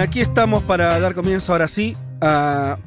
Aquí 0.00 0.20
estamos 0.20 0.62
para 0.62 0.98
dar 0.98 1.14
comienzo 1.14 1.52
ahora 1.52 1.68
sí 1.68 1.96
a 2.20 2.78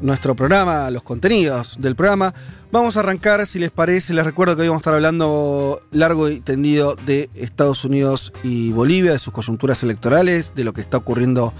nuestro 0.00 0.36
programa, 0.36 0.86
a 0.86 0.90
los 0.90 1.02
contenidos 1.02 1.76
del 1.80 1.96
programa. 1.96 2.34
Vamos 2.72 2.96
a 2.96 3.00
arrancar, 3.00 3.46
si 3.46 3.58
les 3.58 3.70
parece, 3.70 4.12
les 4.12 4.24
recuerdo 4.24 4.54
que 4.54 4.62
hoy 4.62 4.68
vamos 4.68 4.80
a 4.80 4.82
estar 4.82 4.94
hablando 4.94 5.80
largo 5.92 6.28
y 6.28 6.40
tendido 6.40 6.96
de 7.06 7.30
Estados 7.34 7.84
Unidos 7.84 8.32
y 8.42 8.72
Bolivia, 8.72 9.12
de 9.12 9.18
sus 9.18 9.32
coyunturas 9.32 9.82
electorales, 9.82 10.52
de 10.54 10.64
lo 10.64 10.74
que 10.74 10.80
está 10.80 10.98
ocurriendo 10.98 11.54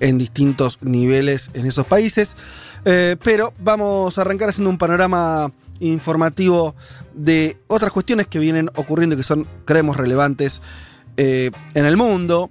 en 0.00 0.18
distintos 0.18 0.78
niveles 0.82 1.50
en 1.54 1.66
esos 1.66 1.84
países. 1.84 2.36
Eh, 2.84 3.16
pero 3.22 3.52
vamos 3.58 4.16
a 4.16 4.22
arrancar 4.22 4.48
haciendo 4.48 4.70
un 4.70 4.78
panorama 4.78 5.52
informativo 5.80 6.74
de 7.12 7.58
otras 7.66 7.92
cuestiones 7.92 8.28
que 8.28 8.38
vienen 8.38 8.70
ocurriendo 8.76 9.14
y 9.14 9.18
que 9.18 9.24
son, 9.24 9.46
creemos, 9.64 9.96
relevantes 9.96 10.62
eh, 11.16 11.50
en 11.74 11.84
el 11.84 11.96
mundo. 11.96 12.50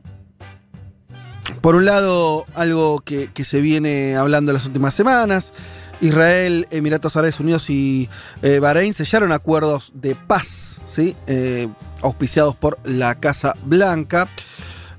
Por 1.62 1.76
un 1.76 1.86
lado, 1.86 2.48
algo 2.56 3.02
que, 3.02 3.30
se 3.44 3.62
viene 3.62 4.16
hablando 4.16 4.52
en 4.52 4.56
las 4.56 4.66
últimas 4.66 4.96
semanas, 4.96 5.54
Israel, 6.02 6.68
Emiratos 6.72 7.16
Árabes 7.16 7.40
Unidos 7.40 7.70
y 7.70 8.10
eh, 8.42 8.58
Bahrein 8.58 8.94
sellaron 8.94 9.32
acuerdos 9.32 9.92
de 9.94 10.16
paz, 10.16 10.82
¿sí? 10.88 11.16
Eh, 11.28 11.68
auspiciados 12.02 12.56
por 12.56 12.80
la 12.84 13.14
Casa 13.14 13.54
Blanca. 13.64 14.28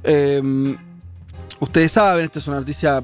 Eh, 0.05 0.77
ustedes 1.59 1.91
saben, 1.91 2.27
esto 2.27 2.39
es 2.39 2.47
una 2.47 2.59
noticia 2.59 3.03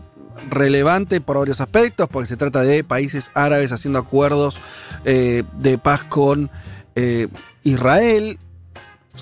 relevante 0.49 1.21
por 1.21 1.39
varios 1.39 1.61
aspectos, 1.61 2.09
porque 2.09 2.29
se 2.29 2.37
trata 2.37 2.63
de 2.63 2.85
países 2.85 3.33
árabes 3.35 3.73
haciendo 3.73 3.99
acuerdos 3.99 4.61
eh, 5.05 5.43
de 5.59 5.79
paz 5.79 6.05
con 6.05 6.49
Israel 7.63 8.39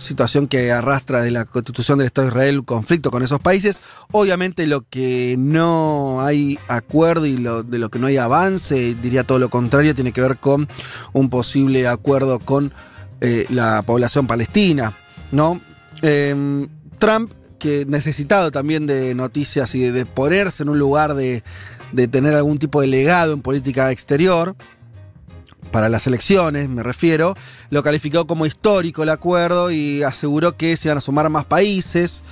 situación 0.00 0.47
que 0.48 0.72
arrastra 0.72 1.22
de 1.22 1.30
la 1.30 1.44
constitución 1.44 1.98
del 1.98 2.06
Estado 2.06 2.28
de 2.28 2.33
Israel 2.33 2.64
conflicto 2.64 3.11
con 3.11 3.22
esos 3.22 3.41
países. 3.41 3.80
Obviamente 4.12 4.66
lo 4.66 4.83
que 4.88 5.36
no 5.38 6.22
hay 6.22 6.58
acuerdo 6.69 7.27
y 7.27 7.36
de 7.36 7.78
lo 7.78 7.91
que 7.91 7.98
no 7.98 8.06
hay 8.06 8.16
avance, 8.16 8.94
diría 8.94 9.25
todo 9.25 9.38
lo 9.38 9.48
contrario, 9.48 9.94
tiene 9.94 10.12
que 10.12 10.20
ver 10.20 10.38
con 10.38 10.69
un 11.12 11.30
posible 11.30 11.86
acuerdo 11.88 12.38
con 12.38 12.72
eh, 13.20 13.47
la 13.50 13.83
población 13.83 14.27
palestina. 14.27 14.97
¿no? 15.33 15.61
Eh, 16.03 16.66
Trump, 16.98 17.33
que 17.58 17.84
necesitado 17.86 18.50
también 18.50 18.86
de 18.86 19.14
noticias 19.14 19.75
y 19.75 19.91
de, 19.91 20.06
ponerse 20.06 20.62
en 20.62 20.69
un 20.69 20.78
lugar 20.78 21.14
de 21.14 21.42
tener 22.10 22.34
algún 22.34 22.58
tipo 22.58 22.81
de 22.81 22.86
legado 22.86 23.33
en 23.33 23.42
política 23.42 23.91
exterior, 23.91 24.56
para 25.70 25.89
las 25.89 26.06
elecciones, 26.06 26.69
me 26.69 26.83
refiero, 26.83 27.36
lo 27.70 27.83
calificó 27.83 28.27
como 28.27 28.47
histórico 28.47 29.03
el 29.03 29.11
acuerdo 29.11 29.70
y 29.70 30.03
aseguró 30.03 30.56
que 30.56 30.77
se 30.77 30.89
iban 30.89 30.98
a 30.98 31.00
sumar 31.00 31.28
más 31.31 31.45
países. 31.45 32.22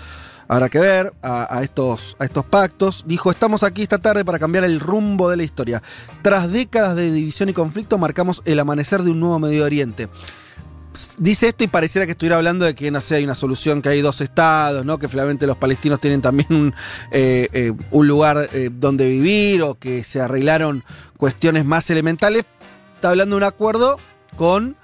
Habrá 0.47 0.69
que 0.69 0.79
ver 0.79 1.13
a, 1.23 1.57
a, 1.57 1.63
estos, 1.63 2.17
a 2.19 2.25
estos 2.25 2.45
pactos. 2.45 3.05
Dijo, 3.07 3.31
estamos 3.31 3.63
aquí 3.63 3.83
esta 3.83 3.99
tarde 3.99 4.25
para 4.25 4.39
cambiar 4.39 4.65
el 4.65 4.79
rumbo 4.79 5.31
de 5.31 5.39
la 5.39 5.43
historia. 5.43 5.83
Tras 6.23 6.53
décadas 6.53 6.97
de 6.97 7.11
división 7.11 7.49
y 7.49 7.55
conflicto, 7.55 7.97
marcamos 7.97 8.43
el 8.45 8.61
amanecer 8.61 9.03
de 9.03 9.11
un 9.11 9.21
nuevo 9.21 9.39
Medio 9.39 9.65
Oriente. 9.65 10.09
Dice 11.19 11.49
esto 11.49 11.65
y 11.65 11.67
pareciera 11.67 12.07
que 12.07 12.13
estuviera 12.13 12.37
hablando 12.37 12.65
de 12.65 12.75
que, 12.77 12.89
no 12.93 13.01
sé, 13.01 13.17
hay 13.17 13.25
una 13.25 13.35
solución, 13.35 13.83
que 13.83 13.89
hay 13.89 14.01
dos 14.01 14.21
estados, 14.21 14.85
¿no? 14.85 14.99
Que 14.99 15.09
finalmente 15.09 15.45
los 15.45 15.57
palestinos 15.57 15.99
tienen 15.99 16.23
también 16.23 16.53
un, 16.53 16.75
eh, 17.11 17.49
eh, 17.53 17.73
un 17.91 18.07
lugar 18.07 18.49
eh, 18.53 18.71
donde 18.73 19.09
vivir 19.09 19.63
o 19.63 19.75
que 19.75 20.05
se 20.05 20.21
arreglaron 20.21 20.85
cuestiones 21.17 21.65
más 21.65 21.91
elementales, 21.91 22.45
está 23.05 23.11
hablando 23.11 23.37
de 23.37 23.43
un 23.43 23.45
acuerdo 23.45 23.99
con 24.35 24.77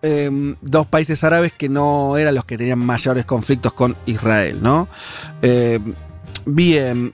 eh, 0.00 0.30
dos 0.62 0.86
países 0.86 1.22
árabes 1.24 1.52
que 1.52 1.68
no 1.68 2.16
eran 2.16 2.34
los 2.34 2.46
que 2.46 2.56
tenían 2.56 2.78
mayores 2.78 3.26
conflictos 3.26 3.74
con 3.74 3.94
Israel, 4.06 4.62
¿no? 4.62 4.88
Eh, 5.42 5.78
bien. 6.46 7.12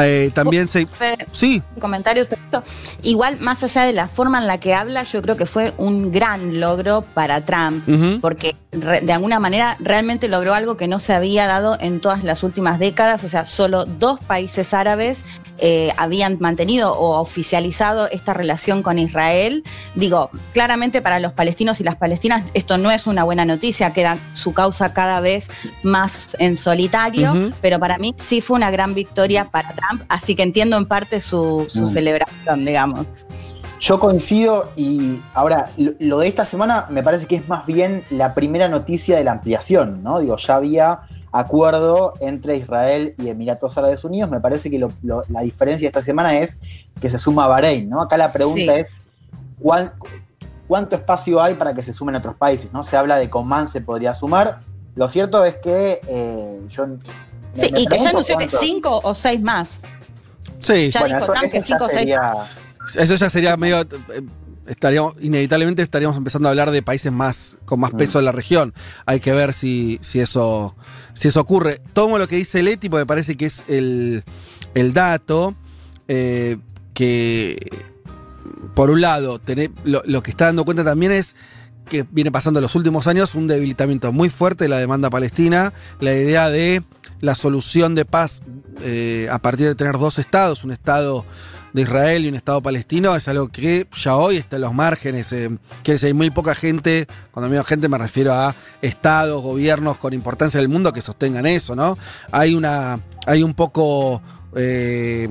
Eh, 0.00 0.30
también 0.32 0.68
se. 0.68 0.86
Sí, 1.32 1.60
comentarios 1.80 2.28
sobre 2.28 2.42
esto. 2.42 2.62
Igual, 3.02 3.40
más 3.40 3.64
allá 3.64 3.82
de 3.82 3.92
la 3.92 4.06
forma 4.06 4.38
en 4.38 4.46
la 4.46 4.60
que 4.60 4.72
habla, 4.72 5.02
yo 5.02 5.20
creo 5.20 5.36
que 5.36 5.46
fue 5.46 5.74
un 5.78 6.12
gran 6.12 6.60
logro 6.60 7.02
para 7.02 7.44
Trump, 7.44 7.84
porque 8.20 8.54
de 8.72 9.12
alguna 9.12 9.38
manera 9.38 9.76
realmente 9.80 10.28
logró 10.28 10.54
algo 10.54 10.78
que 10.78 10.88
no 10.88 10.98
se 10.98 11.12
había 11.12 11.46
dado 11.46 11.76
en 11.78 12.00
todas 12.00 12.24
las 12.24 12.42
últimas 12.42 12.78
décadas. 12.78 13.22
O 13.22 13.28
sea, 13.28 13.44
solo 13.44 13.84
dos 13.84 14.18
países 14.20 14.72
árabes 14.72 15.26
eh, 15.58 15.92
habían 15.98 16.38
mantenido 16.40 16.94
o 16.94 17.20
oficializado 17.20 18.08
esta 18.10 18.32
relación 18.32 18.82
con 18.82 18.98
Israel. 18.98 19.62
Digo, 19.94 20.30
claramente 20.54 21.02
para 21.02 21.18
los 21.20 21.34
palestinos 21.34 21.80
y 21.80 21.84
las 21.84 21.96
palestinas 21.96 22.46
esto 22.54 22.78
no 22.78 22.90
es 22.90 23.06
una 23.06 23.24
buena 23.24 23.44
noticia, 23.44 23.92
queda 23.92 24.16
su 24.32 24.54
causa 24.54 24.94
cada 24.94 25.20
vez 25.20 25.50
más 25.82 26.34
en 26.38 26.56
solitario, 26.56 27.52
pero 27.60 27.78
para 27.78 27.98
mí 27.98 28.14
sí 28.16 28.40
fue 28.40 28.56
una 28.56 28.70
gran 28.70 28.94
victoria 28.94 29.50
para 29.50 29.74
Trump, 29.74 30.02
así 30.08 30.34
que 30.34 30.42
entiendo 30.44 30.78
en 30.78 30.86
parte 30.86 31.20
su, 31.20 31.66
su 31.68 31.82
Mm. 31.82 31.86
celebración, 31.88 32.64
digamos. 32.64 33.06
Yo 33.82 33.98
coincido 33.98 34.70
y 34.76 35.20
ahora 35.34 35.70
lo, 35.76 36.20
de 36.20 36.28
esta 36.28 36.44
semana 36.44 36.86
me 36.88 37.02
parece 37.02 37.26
que 37.26 37.34
es 37.34 37.48
más 37.48 37.66
bien 37.66 38.04
la 38.10 38.32
primera 38.32 38.68
noticia 38.68 39.16
de 39.16 39.24
la 39.24 39.32
ampliación, 39.32 40.04
¿no? 40.04 40.20
Digo, 40.20 40.36
ya 40.36 40.54
había 40.54 41.00
acuerdo 41.32 42.14
entre 42.20 42.54
Israel 42.58 43.16
y 43.18 43.28
Emiratos 43.28 43.76
Árabes 43.76 44.04
Unidos, 44.04 44.30
me 44.30 44.38
parece 44.38 44.70
que 44.70 44.78
lo- 44.78 44.92
lo- 45.02 45.24
la 45.30 45.40
diferencia 45.40 45.88
esta 45.88 46.00
semana 46.00 46.38
es 46.38 46.58
que 47.00 47.10
se 47.10 47.18
suma 47.18 47.48
Bahrein, 47.48 47.90
¿no? 47.90 48.00
Acá 48.00 48.16
la 48.16 48.30
pregunta 48.30 48.72
Sí. 48.74 48.80
es 48.82 49.02
¿cuál- 49.60 49.92
¿cuánto 50.68 50.94
espacio 50.94 51.42
hay 51.42 51.54
para 51.54 51.74
que 51.74 51.82
se 51.82 51.92
sumen 51.92 52.14
otros 52.14 52.36
países? 52.36 52.72
¿no? 52.72 52.84
Se 52.84 52.96
habla 52.96 53.16
de 53.16 53.28
que 53.28 53.36
Oman 53.36 53.66
se 53.66 53.80
podría 53.80 54.14
sumar, 54.14 54.60
lo 54.94 55.08
cierto 55.08 55.44
es 55.44 55.56
que 55.56 56.00
eh, 56.06 56.60
yo... 56.68 56.86
me- 56.86 56.98
Sí, 57.52 57.68
me 57.72 57.80
y 57.80 57.86
que 57.86 57.98
ya 57.98 58.10
anunció 58.10 58.38
que 58.38 58.48
cinco 58.48 59.00
o 59.02 59.12
seis 59.12 59.42
más. 59.42 59.82
sí. 60.60 60.88
Ya 60.92 61.00
Bueno, 61.00 61.16
dijo 61.16 61.24
eso- 61.32 61.32
Trump 61.40 61.52
que 61.52 61.60
cinco 61.62 61.84
o 61.84 61.88
seis 61.88 61.98
sería- 61.98 62.32
Eso 62.96 63.14
ya 63.14 63.30
sería 63.30 63.56
medio. 63.56 63.80
eh, 63.80 63.86
Estaríamos, 64.64 65.14
inevitablemente 65.20 65.82
estaríamos 65.82 66.16
empezando 66.16 66.48
a 66.48 66.50
hablar 66.50 66.70
de 66.70 66.82
países 66.82 67.10
más 67.10 67.58
con 67.64 67.80
más 67.80 67.90
peso 67.90 68.20
en 68.20 68.26
la 68.26 68.32
región. 68.32 68.72
Hay 69.06 69.18
que 69.18 69.32
ver 69.32 69.54
si, 69.54 69.98
si, 70.02 70.20
eso, 70.20 70.76
si 71.14 71.26
eso 71.26 71.40
ocurre. 71.40 71.80
Tomo 71.94 72.16
lo 72.16 72.28
que 72.28 72.36
dice 72.36 72.62
Leti, 72.62 72.88
porque 72.88 73.02
me 73.02 73.06
parece 73.06 73.36
que 73.36 73.46
es 73.46 73.64
el, 73.66 74.22
el 74.74 74.92
dato 74.92 75.56
eh, 76.06 76.58
que, 76.94 77.56
por 78.76 78.90
un 78.90 79.00
lado, 79.00 79.40
lo, 79.82 80.02
lo 80.06 80.22
que 80.22 80.30
está 80.30 80.46
dando 80.46 80.64
cuenta 80.64 80.84
también 80.84 81.10
es 81.10 81.34
que 81.90 82.06
viene 82.12 82.30
pasando 82.30 82.60
en 82.60 82.62
los 82.62 82.76
últimos 82.76 83.08
años 83.08 83.34
un 83.34 83.48
debilitamiento 83.48 84.12
muy 84.12 84.30
fuerte 84.30 84.64
de 84.64 84.68
la 84.68 84.78
demanda 84.78 85.10
palestina, 85.10 85.72
la 85.98 86.14
idea 86.14 86.50
de 86.50 86.84
la 87.20 87.34
solución 87.34 87.96
de 87.96 88.04
paz 88.04 88.42
eh, 88.80 89.28
a 89.30 89.40
partir 89.40 89.66
de 89.66 89.74
tener 89.74 89.98
dos 89.98 90.20
estados, 90.20 90.62
un 90.62 90.70
estado 90.70 91.26
de 91.72 91.82
Israel 91.82 92.24
y 92.24 92.28
un 92.28 92.34
Estado 92.34 92.60
palestino 92.62 93.16
es 93.16 93.28
algo 93.28 93.48
que 93.48 93.86
ya 93.96 94.16
hoy 94.16 94.36
está 94.36 94.56
en 94.56 94.62
los 94.62 94.74
márgenes. 94.74 95.32
Eh, 95.32 95.50
quiere 95.82 95.94
decir, 95.94 96.08
hay 96.08 96.14
muy 96.14 96.30
poca 96.30 96.54
gente, 96.54 97.06
cuando 97.30 97.50
digo 97.50 97.64
gente 97.64 97.88
me 97.88 97.98
refiero 97.98 98.32
a 98.32 98.54
estados, 98.80 99.42
gobiernos 99.42 99.98
con 99.98 100.12
importancia 100.12 100.58
en 100.58 100.62
el 100.62 100.68
mundo 100.68 100.92
que 100.92 101.00
sostengan 101.00 101.46
eso, 101.46 101.74
¿no? 101.74 101.96
Hay 102.30 102.54
una, 102.54 103.00
hay 103.26 103.42
un 103.42 103.54
poco 103.54 104.22
eh, 104.54 105.28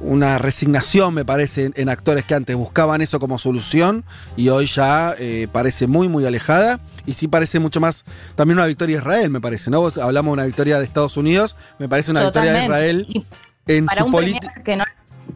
una 0.00 0.38
resignación, 0.38 1.14
me 1.14 1.24
parece, 1.24 1.72
en, 1.74 1.88
actores 1.88 2.24
que 2.24 2.34
antes 2.34 2.54
buscaban 2.54 3.00
eso 3.00 3.18
como 3.18 3.38
solución 3.38 4.04
y 4.36 4.48
hoy 4.50 4.66
ya 4.66 5.14
eh, 5.18 5.48
parece 5.50 5.86
muy, 5.86 6.08
muy 6.08 6.24
alejada. 6.26 6.80
Y 7.06 7.14
sí 7.14 7.28
parece 7.28 7.58
mucho 7.58 7.80
más, 7.80 8.04
también 8.34 8.58
una 8.58 8.66
victoria 8.66 8.96
de 8.96 9.02
Israel, 9.02 9.30
me 9.30 9.40
parece, 9.40 9.70
¿no? 9.70 9.80
Vos 9.80 9.98
hablamos 9.98 10.30
de 10.30 10.32
una 10.34 10.44
victoria 10.44 10.78
de 10.78 10.84
Estados 10.84 11.16
Unidos, 11.16 11.56
me 11.78 11.88
parece 11.88 12.10
una 12.10 12.22
victoria 12.22 12.52
de. 12.52 12.64
Israel 12.64 13.06
Y 13.08 13.26
en 13.66 13.86
para 13.86 14.04
su 14.04 14.10
política. 14.10 14.52
premier 14.52 14.62
que 14.62 14.76
no 14.76 14.84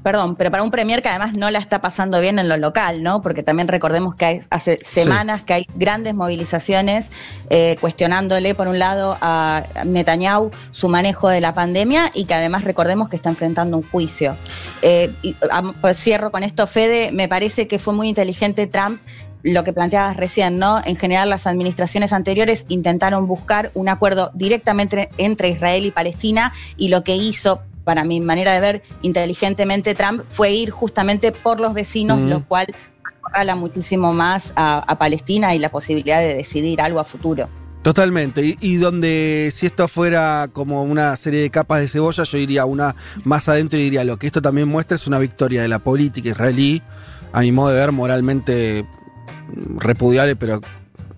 perdón, 0.02 0.36
pero 0.36 0.50
para 0.50 0.62
un 0.62 0.70
premier 0.70 1.02
que 1.02 1.08
además 1.08 1.36
no 1.36 1.50
la 1.50 1.58
está 1.58 1.80
pasando 1.80 2.20
bien 2.20 2.38
en 2.38 2.48
lo 2.48 2.56
local, 2.56 3.02
¿no? 3.02 3.20
Porque 3.22 3.42
también 3.42 3.68
recordemos 3.68 4.14
que 4.14 4.24
hay- 4.24 4.40
hace 4.50 4.78
semanas 4.84 5.42
que 5.42 5.54
hay 5.54 5.66
grandes 5.74 6.14
movilizaciones 6.14 7.10
eh, 7.50 7.76
cuestionándole, 7.80 8.54
por 8.54 8.68
un 8.68 8.78
lado, 8.78 9.16
a 9.20 9.62
Netanyahu 9.84 10.50
su 10.70 10.88
manejo 10.88 11.28
de 11.28 11.40
la 11.40 11.54
pandemia 11.54 12.10
y 12.14 12.24
que 12.24 12.34
además 12.34 12.64
recordemos 12.64 13.08
que 13.08 13.16
está 13.16 13.28
enfrentando 13.30 13.76
un 13.76 13.82
juicio. 13.82 14.36
Eh, 14.82 15.12
y, 15.22 15.34
pues 15.80 15.98
cierro 15.98 16.30
con 16.30 16.42
esto, 16.42 16.66
Fede, 16.66 17.10
me 17.12 17.28
parece 17.28 17.66
que 17.66 17.78
fue 17.78 17.94
muy 17.94 18.08
inteligente 18.08 18.66
Trump 18.66 19.00
lo 19.44 19.62
que 19.62 19.72
planteabas 19.72 20.16
recién, 20.16 20.58
¿no? 20.58 20.82
En 20.84 20.96
general 20.96 21.30
las 21.30 21.46
administraciones 21.46 22.12
anteriores 22.12 22.66
intentaron 22.68 23.28
buscar 23.28 23.70
un 23.74 23.88
acuerdo 23.88 24.32
directamente 24.34 25.10
entre 25.16 25.48
Israel 25.48 25.86
y 25.86 25.90
Palestina 25.92 26.52
y 26.76 26.88
lo 26.88 27.04
que 27.04 27.14
hizo 27.14 27.62
para 27.88 28.04
mi 28.04 28.20
manera 28.20 28.52
de 28.52 28.60
ver 28.60 28.82
inteligentemente 29.00 29.94
Trump 29.94 30.20
fue 30.28 30.52
ir 30.52 30.68
justamente 30.68 31.32
por 31.32 31.58
los 31.58 31.72
vecinos, 31.72 32.18
Mm. 32.20 32.28
lo 32.28 32.44
cual 32.44 32.66
acorrala 33.02 33.54
muchísimo 33.56 34.12
más 34.12 34.52
a, 34.56 34.80
a 34.80 34.98
Palestina 34.98 35.54
y 35.54 35.58
la 35.58 35.70
posibilidad 35.70 36.20
de 36.20 36.34
decidir 36.34 36.82
algo 36.82 37.00
a 37.00 37.04
futuro. 37.04 37.48
Totalmente. 37.80 38.44
Y, 38.44 38.58
y 38.60 38.76
donde 38.76 39.50
si 39.54 39.64
esto 39.64 39.88
fuera 39.88 40.50
como 40.52 40.82
una 40.82 41.16
serie 41.16 41.40
de 41.40 41.48
capas 41.48 41.80
de 41.80 41.88
cebolla, 41.88 42.24
yo 42.24 42.36
iría 42.36 42.66
una 42.66 42.94
más 43.24 43.48
adentro 43.48 43.78
y 43.78 43.84
diría 43.84 44.04
lo 44.04 44.18
que 44.18 44.26
esto 44.26 44.42
también 44.42 44.68
muestra 44.68 44.96
es 44.96 45.06
una 45.06 45.18
victoria 45.18 45.62
de 45.62 45.68
la 45.68 45.78
política 45.78 46.28
israelí, 46.28 46.82
a 47.32 47.40
mi 47.40 47.52
modo 47.52 47.70
de 47.70 47.76
ver, 47.80 47.90
moralmente 47.92 48.84
repudiable, 49.78 50.36
pero 50.36 50.60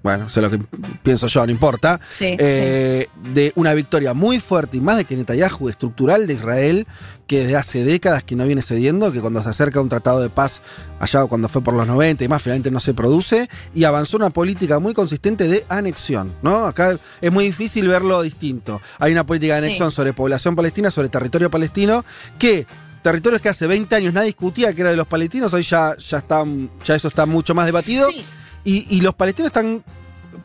bueno, 0.03 0.29
sé 0.29 0.41
lo 0.41 0.51
que 0.51 0.59
pienso 1.03 1.27
yo, 1.27 1.45
no 1.45 1.53
importa. 1.53 2.01
Sí, 2.09 2.37
Eh, 2.39 3.07
De 3.33 3.53
una 3.55 3.75
victoria 3.75 4.15
muy 4.15 4.41
fuerte 4.41 4.77
y 4.79 4.81
más 4.81 4.97
de 4.97 5.05
que 5.05 5.15
Netanyahu, 5.17 5.69
estructural 5.69 6.27
de 6.27 6.35
Israel, 6.35 6.87
que 7.27 7.41
desde 7.43 7.57
hace 7.57 7.85
décadas 7.85 8.25
que 8.25 8.35
no 8.35 8.45
viene 8.47 8.61
cediendo, 8.63 9.13
que 9.13 9.21
cuando 9.21 9.43
se 9.43 9.49
acerca 9.51 9.81
un 9.81 9.89
tratado 9.89 10.21
de 10.21 10.31
paz, 10.31 10.63
allá 10.99 11.25
cuando 11.27 11.49
fue 11.49 11.63
por 11.63 11.75
los 11.75 11.87
90 11.87 12.25
y 12.25 12.29
más, 12.29 12.43
finalmente 12.43 12.71
no 12.71 12.81
se 12.81 12.93
produce, 12.95 13.49
y 13.75 13.85
avanzó 13.85 14.17
una 14.17 14.31
política 14.31 14.79
muy 14.81 14.95
consistente 14.95 15.47
de 15.47 15.65
anexión, 15.69 16.35
¿no? 16.43 16.65
Acá 16.67 16.97
es 17.21 17.31
muy 17.33 17.45
difícil 17.45 17.87
verlo 17.87 18.23
distinto. 18.23 18.81
Hay 18.99 19.13
una 19.13 19.25
política 19.25 19.55
de 19.57 19.61
Sí. 19.61 19.67
anexión 19.67 19.91
sobre 19.93 20.13
población 20.13 20.57
palestina, 20.57 20.91
sobre 20.91 21.09
territorio 21.09 21.51
palestino, 21.51 22.05
que 22.39 22.67
territorios 23.03 23.41
que 23.41 23.49
hace 23.51 23.67
20 23.67 23.95
años 23.95 24.13
nadie 24.13 24.27
discutía 24.29 24.73
que 24.75 24.81
era 24.81 24.91
de 24.91 24.97
los 24.97 25.07
palestinos, 25.07 25.53
hoy 25.55 25.63
ya, 25.63 25.97
ya, 25.99 26.19
están, 26.19 26.71
ya 26.85 26.95
eso 26.97 27.07
está 27.09 27.27
mucho 27.27 27.55
más 27.55 27.67
debatido. 27.67 28.09
Sí. 28.11 28.25
Y, 28.65 28.87
y 28.95 29.01
los 29.01 29.15
palestinos 29.15 29.49
están. 29.49 29.85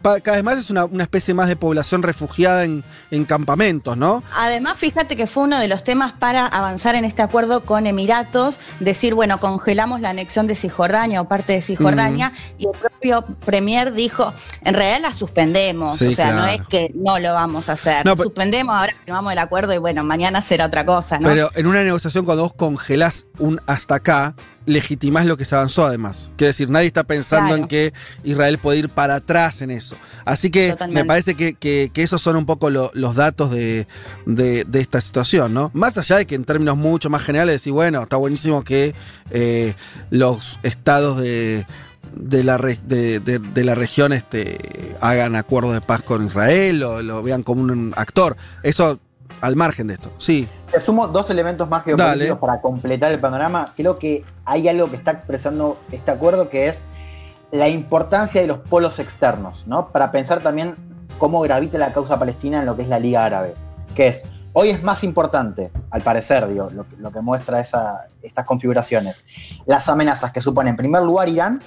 Cada 0.02 0.36
vez 0.38 0.44
más 0.44 0.58
es 0.60 0.70
una, 0.70 0.86
una 0.86 1.02
especie 1.02 1.34
más 1.34 1.48
de 1.48 1.56
población 1.56 2.04
refugiada 2.04 2.64
en, 2.64 2.84
en 3.10 3.26
campamentos, 3.26 3.98
¿no? 3.98 4.24
Además, 4.36 4.78
fíjate 4.78 5.16
que 5.16 5.26
fue 5.26 5.44
uno 5.44 5.60
de 5.60 5.68
los 5.68 5.84
temas 5.84 6.14
para 6.14 6.46
avanzar 6.46 6.94
en 6.94 7.06
este 7.06 7.24
acuerdo 7.24 7.66
con 7.66 7.88
Emiratos, 7.88 8.60
decir, 8.80 9.16
bueno, 9.16 9.40
congelamos 9.40 10.02
la 10.02 10.12
anexión 10.12 10.46
de 10.46 10.56
Cisjordania 10.56 11.22
o 11.22 11.28
parte 11.28 11.54
de 11.54 11.62
Cisjordania, 11.64 12.34
y 12.60 12.68
el 12.68 12.74
propio 13.10 13.36
Premier 13.46 13.94
dijo, 13.94 14.34
en 14.64 14.74
realidad 14.74 15.00
la 15.10 15.14
suspendemos, 15.14 15.98
Sí, 15.98 16.08
o 16.08 16.12
sea, 16.12 16.32
no 16.34 16.46
es 16.48 16.60
que 16.68 16.92
no 16.96 17.20
lo 17.20 17.34
vamos 17.34 17.70
a 17.70 17.74
hacer, 17.74 18.06
No, 18.06 18.16
suspendemos, 18.18 18.76
ahora 18.76 18.94
firmamos 19.04 19.32
el 19.34 19.40
acuerdo 19.40 19.74
y 19.74 19.78
bueno, 19.78 20.04
mañana 20.04 20.42
será 20.42 20.66
otra 20.66 20.86
cosa, 20.86 21.20
¿no? 21.20 21.30
Pero 21.30 21.50
en 21.56 21.68
una 21.68 21.84
negociación, 21.84 22.26
cuando 22.26 22.44
vos 22.44 22.54
congelás 22.54 23.28
un 23.38 23.62
hasta 23.68 23.96
acá, 23.96 24.36
legitimás 24.66 25.28
lo 25.28 25.38
que 25.38 25.46
se 25.46 25.54
avanzó 25.54 25.86
además. 25.86 26.32
Quiere 26.38 26.48
decir, 26.50 26.70
nadie 26.72 26.88
está 26.88 27.04
pensando 27.04 27.50
Claro. 27.50 27.62
en 27.62 27.68
que 27.68 27.94
Israel 28.24 28.58
puede 28.58 28.80
ir 28.80 28.90
para 28.90 29.16
atrás 29.16 29.62
en 29.62 29.70
eso. 29.70 29.96
Así 30.26 30.50
que 30.50 30.72
Totalmente. 30.72 31.02
me 31.04 31.06
parece 31.08 31.36
que, 31.36 31.54
que- 31.54 31.92
que 31.94 32.02
esos 32.02 32.20
son 32.24 32.36
un 32.36 32.48
poco 32.48 32.72
lo- 32.72 32.90
los 32.96 33.14
datos 33.14 33.52
de, 33.52 33.86
de- 34.26 34.64
de 34.64 34.80
esta 34.80 35.00
situación, 35.02 35.54
¿no? 35.54 35.70
Más 35.76 35.96
allá 36.00 36.18
de 36.18 36.26
que 36.26 36.34
en 36.34 36.46
términos 36.46 36.78
mucho 36.78 37.12
más 37.12 37.22
generales, 37.22 37.54
decir, 37.56 37.74
bueno, 37.74 38.02
está 38.02 38.18
buenísimo 38.18 38.64
que 38.64 38.96
eh, 39.30 39.76
los 40.10 40.58
estados 40.64 41.20
de, 41.20 41.68
de 42.16 42.44
la, 42.44 42.58
re- 42.58 42.80
de, 42.86 43.20
de- 43.20 43.40
de 43.40 43.64
la 43.64 43.76
región 43.76 44.14
este, 44.14 44.58
hagan 45.02 45.36
acuerdos 45.36 45.74
de 45.74 45.82
paz 45.82 46.02
con 46.02 46.26
Israel 46.26 46.82
o 46.84 47.02
lo 47.02 47.22
vean 47.22 47.44
como 47.44 47.62
un 47.62 47.94
actor. 47.96 48.38
Eso 48.64 49.00
al 49.42 49.56
margen 49.56 49.88
de 49.88 49.96
esto, 49.96 50.12
sí. 50.18 50.48
Te 50.72 50.80
sumo 50.80 51.08
dos 51.08 51.30
elementos 51.30 51.70
más 51.70 51.84
geopolíticos 51.84 52.20
Dale. 52.28 52.36
para 52.38 52.62
completar 52.62 53.12
el 53.12 53.20
panorama. 53.20 53.74
Creo 53.76 54.00
que 54.00 54.24
hay 54.46 54.68
algo 54.70 54.90
que 54.90 54.96
está 54.96 55.12
expresando 55.12 55.78
este 55.92 56.12
acuerdo 56.12 56.50
que 56.50 56.68
es 56.68 56.84
la 57.52 57.68
importancia 57.70 58.42
de 58.42 58.48
los 58.48 58.60
polos 58.60 58.98
externos, 59.00 59.66
¿no? 59.68 59.90
Para 59.92 60.12
pensar 60.12 60.42
también 60.42 60.74
cómo 61.18 61.42
gravita 61.42 61.78
la 61.78 61.94
causa 61.94 62.18
palestina 62.18 62.60
en 62.60 62.66
lo 62.66 62.76
que 62.76 62.84
es 62.84 62.90
la 62.90 63.00
Liga 63.00 63.24
Árabe. 63.26 63.54
Que 63.94 64.08
es, 64.08 64.24
hoy 64.54 64.70
es 64.70 64.84
más 64.84 65.04
importante, 65.04 65.72
al 65.92 66.02
parecer, 66.02 66.48
digo, 66.48 66.70
lo, 66.72 66.88
que- 66.88 66.98
lo 66.98 67.12
que 67.12 67.22
muestra 67.22 67.60
esa- 67.60 68.08
estas 68.22 68.46
configuraciones, 68.46 69.24
las 69.66 69.88
amenazas 69.90 70.32
que 70.32 70.42
supone 70.42 70.70
en 70.72 70.76
primer 70.78 71.04
lugar 71.04 71.30
Irán, 71.30 71.62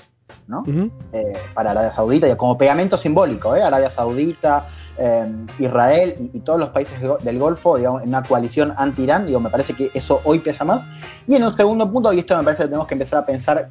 ¿no? 0.46 0.64
Eh, 1.12 1.32
para 1.54 1.72
Arabia 1.72 1.92
Saudita, 1.92 2.28
y 2.28 2.36
como 2.36 2.56
pegamento 2.56 2.96
simbólico, 2.96 3.54
¿eh? 3.54 3.62
Arabia 3.62 3.90
Saudita, 3.90 4.66
eh, 4.96 5.26
Israel 5.58 6.14
y, 6.18 6.38
y 6.38 6.40
todos 6.40 6.58
los 6.58 6.70
países 6.70 6.98
del 7.20 7.38
Golfo, 7.38 7.76
digamos, 7.76 8.02
en 8.02 8.08
una 8.08 8.22
coalición 8.22 8.72
anti-Irán, 8.76 9.26
digo, 9.26 9.40
me 9.40 9.50
parece 9.50 9.74
que 9.74 9.90
eso 9.94 10.20
hoy 10.24 10.38
pesa 10.40 10.64
más. 10.64 10.84
Y 11.26 11.34
en 11.34 11.44
un 11.44 11.52
segundo 11.52 11.90
punto, 11.90 12.12
y 12.12 12.20
esto 12.20 12.36
me 12.36 12.44
parece 12.44 12.62
que 12.62 12.68
tenemos 12.68 12.86
que 12.86 12.94
empezar 12.94 13.20
a 13.20 13.26
pensar, 13.26 13.68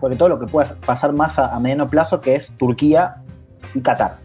sobre 0.00 0.16
todo 0.16 0.28
lo 0.28 0.38
que 0.38 0.46
pueda 0.46 0.74
pasar 0.84 1.12
más 1.12 1.38
a, 1.38 1.54
a 1.54 1.60
mediano 1.60 1.86
plazo, 1.86 2.20
que 2.20 2.34
es 2.34 2.52
Turquía 2.56 3.22
y 3.74 3.80
Qatar. 3.80 4.18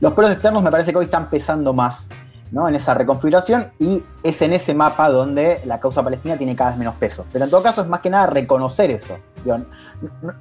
los 0.00 0.12
pueblos 0.12 0.32
externos 0.32 0.62
me 0.62 0.70
parece 0.70 0.90
que 0.92 0.98
hoy 0.98 1.04
están 1.04 1.30
pesando 1.30 1.72
más 1.72 2.08
¿no? 2.50 2.68
en 2.68 2.74
esa 2.74 2.94
reconfiguración 2.94 3.72
y 3.78 4.02
es 4.22 4.40
en 4.42 4.52
ese 4.52 4.74
mapa 4.74 5.08
donde 5.10 5.60
la 5.64 5.80
causa 5.80 6.02
palestina 6.02 6.36
tiene 6.36 6.54
cada 6.56 6.70
vez 6.70 6.78
menos 6.78 6.94
peso. 6.96 7.24
Pero 7.32 7.44
en 7.44 7.50
todo 7.50 7.62
caso 7.62 7.82
es 7.82 7.88
más 7.88 8.00
que 8.00 8.10
nada 8.10 8.26
reconocer 8.26 8.90
eso. 8.90 9.16
No, 9.44 9.66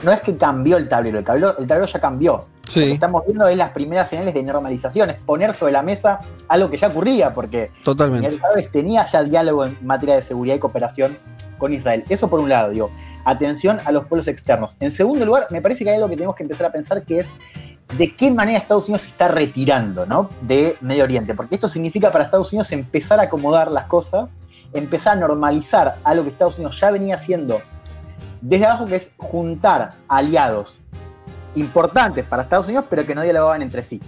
no 0.02 0.12
es 0.12 0.22
que 0.22 0.38
cambió 0.38 0.78
el 0.78 0.88
tablero, 0.88 1.20
el 1.20 1.26
tablero, 1.26 1.58
el 1.58 1.68
tablero 1.68 1.88
ya 1.88 2.00
cambió. 2.00 2.46
Lo 2.66 2.74
que 2.74 2.92
estamos 2.94 3.26
viendo 3.26 3.46
es 3.48 3.58
las 3.58 3.72
primeras 3.72 4.10
señales 4.10 4.34
de 4.34 4.42
normalización, 4.42 5.10
es 5.10 5.22
poner 5.22 5.54
sobre 5.54 5.74
la 5.74 5.84
mesa 5.84 6.20
algo 6.48 6.70
que 6.70 6.78
ya 6.78 6.88
ocurría, 6.88 7.34
porque 7.34 7.72
totalmente. 7.84 8.40
Tenía 8.72 9.04
ya 9.06 9.22
diálogo 9.24 9.66
en 9.66 9.78
materia 9.82 10.16
de 10.16 10.22
seguridad 10.22 10.56
y 10.56 10.60
cooperación 10.60 11.18
con 11.58 11.74
Israel. 11.74 12.06
Eso 12.08 12.30
por 12.30 12.40
un 12.40 12.50
lado, 12.50 12.72
digo, 12.72 12.90
atención 13.26 13.80
a 13.84 13.92
los 13.92 14.06
pueblos 14.06 14.28
externos. 14.28 14.78
En 14.80 14.92
segundo 14.92 15.26
lugar, 15.26 15.48
me 15.50 15.62
parece 15.62 15.84
que 15.84 15.90
hay 15.90 15.98
algo 15.98 16.10
que 16.10 16.16
tenemos 16.16 16.36
que 16.36 16.44
empezar 16.44 16.68
a 16.68 16.72
pensar 16.72 17.04
que 17.04 17.20
es 17.20 17.34
de 17.98 18.16
qué 18.16 18.32
manera 18.32 18.58
Estados 18.58 18.86
Unidos 18.86 19.04
se 19.04 19.10
está 19.10 19.28
retirando 19.28 20.06
¿no? 20.06 20.30
de 20.42 20.78
Medio 20.82 21.04
Oriente, 21.04 21.36
porque 21.36 21.56
esto 21.56 21.68
significa 21.68 22.12
para 22.12 22.26
Estados 22.26 22.52
Unidos 22.54 22.72
empezar 22.72 23.20
a 23.20 23.24
acomodar 23.24 23.72
las 23.72 23.86
cosas, 23.86 24.34
empezar 24.74 25.18
a 25.18 25.20
normalizar 25.20 25.98
algo 26.04 26.24
que 26.24 26.30
Estados 26.30 26.56
Unidos 26.56 26.80
ya 26.80 26.92
venía 26.92 27.16
haciendo 27.16 27.62
desde 28.44 28.66
abajo, 28.66 28.86
que 28.86 28.98
es 28.98 29.12
juntar 29.18 29.94
aliados 30.08 30.82
importantes 31.56 32.26
para 32.26 32.44
Estados 32.44 32.68
Unidos, 32.68 32.86
pero 32.90 33.06
que 33.06 33.16
no 33.16 33.22
dialogaban 33.22 33.62
entre 33.62 33.84
sí. 33.84 34.02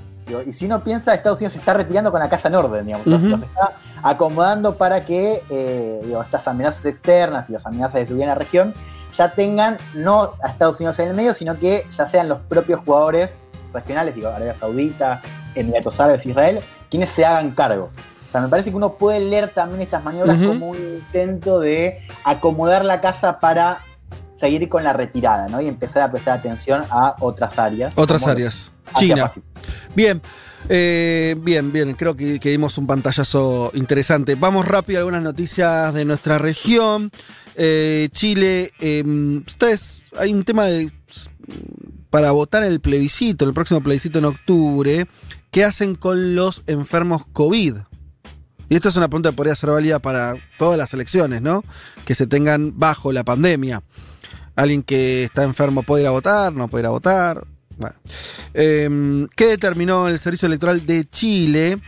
Y 0.46 0.54
si 0.54 0.66
uno 0.66 0.84
piensa, 0.84 1.14
Estados 1.14 1.40
Unidos 1.40 1.54
se 1.54 1.60
está 1.60 1.74
retirando 1.74 2.12
con 2.12 2.20
la 2.20 2.28
casa 2.28 2.48
en 2.48 2.56
orden, 2.56 2.86
digamos. 2.86 3.08
Ujú. 3.08 3.28
Los 3.28 3.44
está 3.44 3.74
acomodando 4.02 4.76
para 4.76 5.06
que 5.06 5.44
eh, 5.50 6.02
digo, 6.04 6.22
estas 6.22 6.48
amenazas 6.48 6.86
externas 6.86 7.50
y 7.50 7.54
las 7.54 7.66
amenazas 7.66 8.02
de 8.02 8.08
seguridad 8.08 8.30
en 8.30 8.30
la 8.30 8.36
región 8.36 8.74
ya 9.14 9.34
tengan 9.34 9.78
no 9.94 10.34
a 10.44 10.50
Estados 10.50 10.80
Unidos 10.80 10.98
en 11.00 11.10
el 11.10 11.14
medio, 11.14 11.34
sino 11.34 11.58
que 11.58 11.86
ya 11.92 12.06
sean 12.06 12.28
los 12.28 12.40
propios 12.40 12.82
jugadores 12.84 13.42
regionales, 13.72 14.16
digo, 14.16 14.28
Arabia 14.28 14.56
Saudita, 14.56 15.22
Emiratos 15.54 16.00
Árabes, 16.00 16.26
Israel, 16.26 16.60
quienes 16.90 17.12
se 17.12 17.24
hagan 17.24 17.52
cargo. 17.52 17.92
O 18.28 18.32
sea, 18.32 18.42
me 18.42 18.48
parece 18.50 18.72
que 18.72 18.76
uno 18.76 18.94
puede 18.94 19.20
leer 19.20 19.54
también 19.54 19.82
estas 19.82 20.04
maniobras 20.04 20.38
como 20.38 20.70
un 20.70 20.78
intento 20.78 21.60
de 21.60 22.00
acomodar 22.26 22.84
la 22.84 23.00
casa 23.00 23.40
para 23.40 23.78
seguir 24.36 24.68
con 24.70 24.84
la 24.84 24.94
retirada, 24.94 25.48
¿no? 25.48 25.62
Y 25.62 25.68
empezar 25.68 26.04
a 26.04 26.12
prestar 26.12 26.40
atención 26.40 26.84
a 26.90 27.16
otras 27.20 27.58
áreas. 27.58 27.94
Otras 27.96 28.28
áreas. 28.28 28.72
China. 28.96 29.24
Pacífico. 29.24 29.48
Bien, 29.96 30.22
eh, 30.70 31.36
bien, 31.40 31.72
bien. 31.72 31.94
Creo 31.94 32.16
que, 32.16 32.40
que 32.40 32.50
dimos 32.50 32.78
un 32.78 32.88
pantallazo 32.88 33.72
interesante. 33.74 34.36
Vamos 34.36 34.68
rápido 34.68 35.00
a 35.00 35.02
algunas 35.02 35.22
noticias 35.22 35.94
de 35.94 36.06
nuestra 36.06 36.38
región. 36.38 37.12
Eh, 37.56 38.10
Chile, 38.12 38.74
eh, 38.80 39.04
ustedes, 39.48 40.12
hay 40.20 40.34
un 40.34 40.44
tema 40.44 40.66
de 40.66 40.92
para 42.10 42.32
votar 42.32 42.64
el 42.64 42.80
plebiscito, 42.80 43.46
el 43.46 43.54
próximo 43.54 43.82
plebiscito 43.82 44.20
en 44.20 44.26
octubre. 44.26 45.08
¿Qué 45.52 45.64
hacen 45.64 45.96
con 45.96 46.36
los 46.36 46.64
enfermos 46.68 47.26
COVID? 47.32 47.76
Y 48.70 48.76
esto 48.76 48.90
es 48.90 48.96
una 48.96 49.08
pregunta 49.08 49.30
que 49.30 49.36
podría 49.36 49.56
ser 49.56 49.70
válida 49.70 50.00
para 50.00 50.36
todas 50.58 50.78
las 50.78 50.94
elecciones, 50.94 51.42
¿no? 51.42 51.64
Que 52.06 52.16
se 52.16 52.26
tengan 52.26 52.78
bajo 52.78 53.12
la 53.12 53.24
pandemia. 53.24 53.84
Alguien 54.56 54.84
que 54.84 55.24
está 55.26 55.44
enfermo 55.44 55.84
puede 55.84 56.04
ir 56.04 56.08
a 56.08 56.12
votar, 56.12 56.54
no 56.54 56.68
puede 56.68 56.84
ir 56.84 56.88
a 56.88 56.92
votar. 56.92 57.46
Bueno. 57.78 57.96
Eh, 58.54 59.28
¿Qué 59.36 59.48
determinó 59.48 60.08
el 60.08 60.18
Servicio 60.20 60.46
Electoral 60.46 60.86
de 60.86 61.06
Chile? 61.10 61.80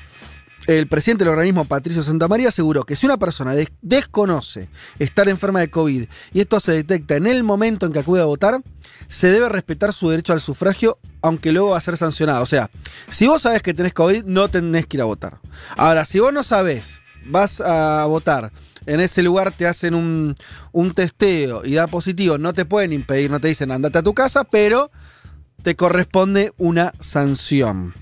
El 0.65 0.87
presidente 0.87 1.23
del 1.23 1.31
organismo, 1.31 1.63
Patricio 1.63 2.03
Santamaría, 2.03 2.49
aseguró 2.49 2.83
que 2.83 2.97
si 2.97 3.05
una 3.05 3.15
persona 3.15 3.55
des- 3.55 3.71
desconoce 3.81 4.67
estar 4.99 5.29
enferma 5.29 5.61
de 5.61 5.69
COVID 5.69 6.03
y 6.33 6.39
esto 6.41 6.59
se 6.59 6.73
detecta 6.73 7.15
en 7.15 7.25
el 7.25 7.45
momento 7.45 7.85
en 7.85 7.93
que 7.93 7.99
acude 7.99 8.19
a 8.21 8.25
votar, 8.25 8.59
se 9.07 9.31
debe 9.31 9.47
respetar 9.47 9.93
su 9.93 10.09
derecho 10.09 10.33
al 10.33 10.41
sufragio, 10.41 10.99
aunque 11.21 11.53
luego 11.53 11.69
va 11.69 11.77
a 11.77 11.81
ser 11.81 11.95
sancionado. 11.95 12.43
O 12.43 12.45
sea, 12.47 12.69
si 13.09 13.27
vos 13.27 13.43
sabés 13.43 13.61
que 13.61 13.73
tenés 13.73 13.93
COVID, 13.93 14.25
no 14.25 14.49
tenés 14.49 14.87
que 14.87 14.97
ir 14.97 15.01
a 15.01 15.05
votar. 15.05 15.39
Ahora, 15.77 16.03
si 16.03 16.19
vos 16.19 16.33
no 16.33 16.43
sabés, 16.43 16.99
vas 17.25 17.61
a 17.61 18.05
votar, 18.07 18.51
en 18.87 18.99
ese 18.99 19.21
lugar 19.21 19.51
te 19.51 19.67
hacen 19.67 19.93
un, 19.93 20.35
un 20.71 20.93
testeo 20.93 21.63
y 21.63 21.75
da 21.75 21.87
positivo, 21.87 22.37
no 22.37 22.53
te 22.53 22.65
pueden 22.65 22.93
impedir, 22.93 23.29
no 23.29 23.39
te 23.39 23.49
dicen 23.49 23.71
andate 23.71 23.99
a 23.99 24.03
tu 24.03 24.13
casa, 24.13 24.43
pero 24.43 24.89
te 25.61 25.75
corresponde 25.75 26.53
una 26.57 26.93
sanción. 26.99 27.93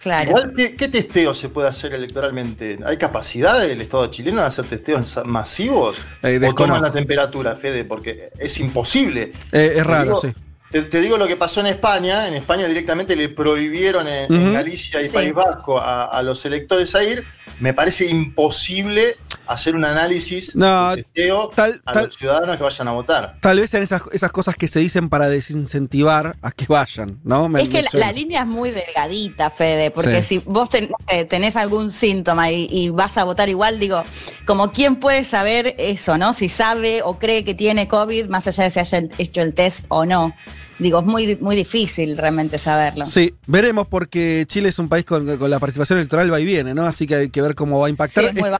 Claro. 0.00 0.30
Igual, 0.30 0.52
¿qué, 0.56 0.74
qué 0.74 0.88
testeo 0.88 1.32
se 1.32 1.48
puede 1.48 1.68
hacer 1.68 1.94
electoralmente? 1.94 2.76
¿Hay 2.84 2.96
capacidad 2.96 3.60
del 3.60 3.80
Estado 3.80 4.08
chileno 4.08 4.40
de 4.40 4.48
hacer 4.48 4.64
testeos 4.64 5.20
masivos? 5.24 5.96
Eh, 6.24 6.40
¿O 6.44 6.52
toman 6.54 6.82
la 6.82 6.92
temperatura, 6.92 7.54
Fede? 7.54 7.84
Porque 7.84 8.30
es 8.36 8.58
imposible. 8.58 9.32
Eh, 9.52 9.74
es 9.76 9.86
raro, 9.86 10.04
Digo, 10.04 10.20
sí. 10.22 10.34
Te, 10.72 10.82
te 10.82 11.00
digo 11.00 11.18
lo 11.18 11.28
que 11.28 11.36
pasó 11.36 11.60
en 11.60 11.66
España. 11.66 12.26
En 12.26 12.34
España 12.34 12.66
directamente 12.66 13.14
le 13.14 13.28
prohibieron 13.28 14.08
en, 14.08 14.32
en. 14.32 14.52
Galicia 14.54 15.00
y 15.02 15.06
Sí. 15.06 15.14
País 15.14 15.34
Vasco 15.34 15.78
a, 15.78 16.06
a 16.06 16.20
los 16.22 16.44
electores 16.46 16.94
a 16.96 17.04
ir. 17.04 17.22
Me 17.60 17.72
parece 17.72 18.06
imposible 18.06 19.18
hacer 19.52 19.76
un 19.76 19.84
análisis 19.84 20.54
No, 20.56 20.90
de 20.96 21.02
testeo 21.04 21.50
tal- 21.54 21.80
a 21.84 21.92
tal- 21.92 22.06
los 22.06 22.16
ciudadanos 22.16 22.56
que 22.56 22.62
vayan 22.64 22.88
a 22.88 22.92
votar. 22.92 23.36
Tal 23.40 23.58
vez 23.60 23.70
sean 23.70 23.82
esas, 23.82 24.02
esas 24.12 24.32
cosas 24.32 24.56
que 24.56 24.68
se 24.68 24.80
dicen 24.80 25.08
para 25.08 25.28
desincentivar 25.28 26.36
a 26.42 26.50
que 26.50 26.66
vayan, 26.66 27.20
¿no? 27.24 27.48
Me- 27.48 27.62
Es 27.62 27.68
que 27.68 27.82
la, 27.92 28.12
línea 28.12 28.40
es 28.42 28.46
muy 28.46 28.70
delgadita, 28.70 29.50
Fede, 29.50 29.90
porque 29.90 30.22
Sí. 30.22 30.40
si 30.40 30.42
vos 30.46 30.68
ten- 30.70 30.90
eh, 31.08 31.24
tenés 31.24 31.56
algún 31.56 31.90
síntoma 31.92 32.50
y, 32.50 32.66
y 32.70 32.90
vas 32.90 33.16
a 33.18 33.24
votar 33.24 33.48
igual, 33.48 33.78
digo, 33.78 34.02
como 34.46 34.72
quién 34.72 34.96
puede 34.96 35.24
saber 35.24 35.74
eso, 35.78 36.18
¿no? 36.18 36.32
Si 36.32 36.48
sabe 36.48 37.02
o 37.02 37.18
cree 37.18 37.44
que 37.44 37.54
tiene 37.54 37.88
COVID, 37.88 38.26
más 38.26 38.46
allá 38.48 38.64
de 38.64 38.70
si 38.70 38.80
haya 38.80 39.02
hecho 39.18 39.40
el 39.42 39.54
test 39.54 39.86
o 39.88 40.04
no. 40.04 40.34
Digo, 40.82 40.98
es 41.00 41.06
muy, 41.06 41.36
muy 41.40 41.56
difícil 41.56 42.16
realmente 42.18 42.58
saberlo. 42.58 43.06
Sí, 43.06 43.34
veremos 43.46 43.86
porque 43.86 44.44
Chile 44.48 44.68
es 44.70 44.78
un 44.78 44.88
país 44.88 45.04
con, 45.04 45.38
con 45.38 45.48
la 45.50 45.58
participación 45.60 45.98
electoral 45.98 46.32
va 46.32 46.40
y 46.40 46.44
viene, 46.44 46.74
¿no? 46.74 46.84
Así 46.84 47.06
que 47.06 47.14
hay 47.14 47.30
que 47.30 47.40
ver 47.40 47.54
cómo 47.54 47.78
va 47.80 47.86
a 47.86 47.88
Sí, 47.88 47.92
impactar. 47.92 48.24
es 48.24 48.34
muy 48.34 48.50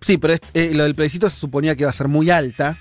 sí, 0.00 0.16
pero 0.18 0.34
es- 0.34 0.40
eh, 0.54 0.70
lo 0.74 0.84
del 0.84 0.94
plebiscito 0.94 1.28
se 1.28 1.36
suponía 1.36 1.74
que 1.74 1.82
iba 1.82 1.90
a 1.90 1.94
ser 1.94 2.08
muy 2.08 2.30
alta, 2.30 2.78